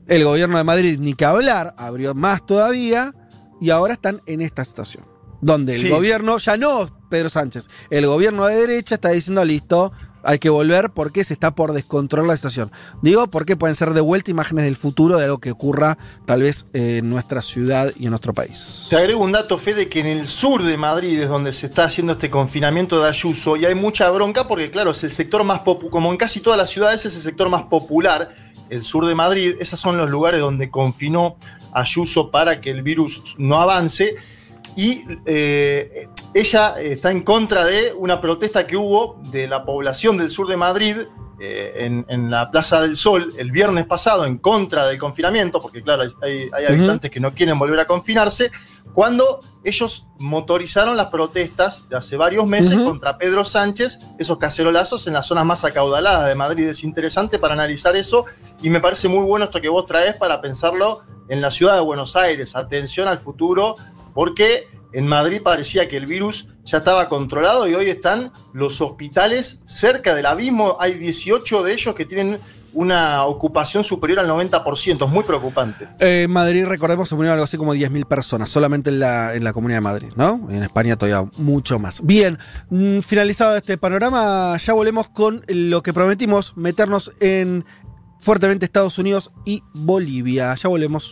el 0.08 0.24
gobierno 0.24 0.58
de 0.58 0.64
Madrid 0.64 1.00
ni 1.00 1.14
que 1.14 1.26
hablar, 1.26 1.74
abrió 1.78 2.14
más 2.14 2.46
todavía, 2.46 3.14
y 3.62 3.70
ahora 3.70 3.94
están 3.94 4.22
en 4.26 4.42
esta 4.42 4.66
situación. 4.66 5.06
Donde 5.42 5.76
el 5.76 5.82
Sí. 5.82 5.90
gobierno, 5.90 6.38
ya 6.38 6.58
no 6.58 6.88
Pedro 7.10 7.30
Sánchez, 7.30 7.70
el 7.90 8.08
gobierno 8.08 8.46
de 8.46 8.56
derecha 8.56 8.96
está 8.96 9.10
diciendo, 9.10 9.44
listo, 9.46 9.92
hay 10.24 10.40
que 10.40 10.50
volver 10.50 10.90
porque 10.90 11.24
se 11.24 11.34
está 11.34 11.56
por 11.56 11.74
descontrolar 11.74 12.28
la 12.28 12.36
situación. 12.36 12.72
Digo 13.02 13.28
porque 13.28 13.56
pueden 13.56 13.76
ser 13.76 13.92
de 13.94 14.02
vuelta 14.02 14.32
imágenes 14.32 14.66
del 14.66 14.76
futuro 14.76 15.18
de 15.18 15.26
algo 15.26 15.40
que 15.40 15.52
ocurra 15.52 15.98
tal 16.26 16.44
vez 16.44 16.66
en 16.74 17.10
nuestra 17.10 17.42
ciudad 17.42 17.92
y 17.98 18.06
en 18.06 18.12
nuestro 18.12 18.34
país. 18.34 18.88
Te 18.90 18.98
agrego 18.98 19.24
un 19.24 19.32
dato, 19.32 19.58
Fede, 19.58 19.90
que 19.90 20.00
en 20.00 20.08
el 20.08 20.28
sur 20.28 20.64
de 20.64 20.78
Madrid 20.78 21.20
es 21.22 21.30
donde 21.30 21.54
se 21.54 21.68
está 21.68 21.86
haciendo 21.86 22.14
este 22.14 22.30
confinamiento 22.30 23.02
de 23.02 23.10
Ayuso 23.10 23.58
y 23.58 23.66
hay 23.66 23.76
mucha 23.76 24.10
bronca 24.10 24.48
porque, 24.48 24.72
claro, 24.72 24.92
es 24.92 25.04
el 25.04 25.12
sector 25.12 25.44
más 25.44 25.60
popular, 25.60 25.92
como 25.92 26.12
en 26.12 26.18
casi 26.18 26.40
todas 26.40 26.58
las 26.58 26.70
ciudades, 26.70 27.06
es 27.06 27.16
el 27.16 27.22
sector 27.22 27.50
más 27.50 27.64
popular, 27.64 28.36
el 28.70 28.84
sur 28.84 29.06
de 29.06 29.16
Madrid. 29.16 29.56
Esos 29.60 29.80
son 29.80 29.98
los 29.98 30.10
lugares 30.10 30.40
donde 30.40 30.70
confinó 30.70 31.38
Ayuso 31.74 32.30
para 32.30 32.62
que 32.62 32.70
el 32.70 32.84
virus 32.84 33.36
no 33.38 33.60
avance. 33.60 34.16
Y 34.76 35.04
eh, 35.26 36.08
ella 36.34 36.76
está 36.80 37.12
en 37.12 37.22
contra 37.22 37.64
de 37.64 37.94
una 37.94 38.20
protesta 38.20 38.66
que 38.66 38.76
hubo 38.76 39.20
de 39.32 39.48
la 39.48 39.66
población 39.66 40.18
del 40.18 40.32
sur 40.32 40.48
de 40.48 40.58
Madrid 40.58 40.98
eh, 41.40 41.74
en, 41.86 42.06
en 42.10 42.32
la 42.32 42.50
Plaza 42.52 42.82
del 42.82 42.96
Sol 42.96 43.34
el 43.38 43.52
viernes 43.52 43.86
pasado 43.86 44.26
en 44.26 44.38
contra 44.38 44.86
del 44.86 44.98
confinamiento, 44.98 45.62
porque 45.62 45.84
claro, 45.84 46.04
hay, 46.22 46.50
hay 46.54 46.66
habitantes 46.66 47.12
que 47.12 47.20
no 47.20 47.34
quieren 47.34 47.60
volver 47.60 47.80
a 47.80 47.86
confinarse, 47.86 48.52
cuando 48.94 49.42
ellos 49.64 50.06
motorizaron 50.20 50.96
las 50.96 51.08
protestas 51.08 51.90
de 51.90 51.98
hace 51.98 52.18
varios 52.18 52.46
meses 52.46 52.78
contra 52.78 53.18
Pedro 53.18 53.44
Sánchez, 53.44 54.00
esos 54.20 54.38
cacerolazos 54.38 55.08
en 55.08 55.14
las 55.14 55.26
zonas 55.26 55.46
más 55.46 55.64
acaudaladas 55.64 56.28
de 56.28 56.36
Madrid. 56.36 56.68
Es 56.68 56.84
interesante 56.84 57.40
para 57.40 57.56
analizar 57.56 57.96
eso 57.96 58.26
y 58.62 58.70
me 58.70 58.80
parece 58.80 59.08
muy 59.08 59.26
bueno 59.26 59.46
esto 59.46 59.60
que 59.60 59.70
vos 59.70 59.86
traes 59.86 60.16
para 60.16 60.42
pensarlo 60.42 61.02
en 61.28 61.42
la 61.42 61.50
ciudad 61.50 61.76
de 61.76 61.82
Buenos 61.82 62.16
Aires. 62.16 62.56
Atención 62.56 63.08
al 63.08 63.20
futuro, 63.20 63.76
porque 64.14 64.68
en 64.94 65.08
Madrid 65.08 65.42
parecía 65.44 65.88
que 65.88 65.98
el 65.98 66.06
virus 66.06 66.48
ya 66.66 66.78
estaba 66.78 67.10
controlado 67.10 67.68
y 67.68 67.76
hoy 67.76 67.90
están 67.90 68.32
los 68.54 68.80
hospitales 68.80 69.60
cerca 69.66 70.16
del 70.16 70.26
abismo. 70.26 70.78
Hay 70.80 70.94
18 70.94 71.64
de 71.64 71.74
ellos 71.74 71.96
que 71.96 72.06
tienen 72.06 72.40
una 72.74 73.26
ocupación 73.26 73.84
superior 73.84 74.20
al 74.20 74.30
90%. 74.30 75.06
Es 75.06 75.12
muy 75.12 75.24
preocupante. 75.24 75.88
Eh, 76.00 76.28
Madrid, 76.30 76.66
recordemos, 76.66 77.10
se 77.10 77.16
murieron 77.16 77.34
algo 77.34 77.46
así 77.46 77.58
como 77.58 77.76
10.000 77.76 78.06
personas, 78.06 78.50
solamente 78.50 78.90
en 78.90 79.00
la, 79.00 79.36
en 79.36 79.44
la 79.44 79.54
Comunidad 79.54 79.78
de 79.78 79.82
Madrid, 79.82 80.08
¿no? 80.16 80.48
En 80.50 80.64
España 80.64 80.96
todavía 80.96 81.30
mucho 81.38 81.80
más. 81.80 82.04
Bien, 82.04 82.40
mm, 82.70 83.00
finalizado 83.00 83.56
este 83.56 83.78
panorama, 83.78 84.58
ya 84.58 84.74
volvemos 84.74 85.08
con 85.10 85.44
lo 85.48 85.84
que 85.84 85.94
prometimos, 85.94 86.58
meternos 86.58 87.12
en 87.20 87.66
fuertemente 88.20 88.66
Estados 88.66 88.98
Unidos 88.98 89.32
y 89.46 89.64
Bolivia. 89.74 90.56
Ya 90.56 90.70
volvemos. 90.70 91.12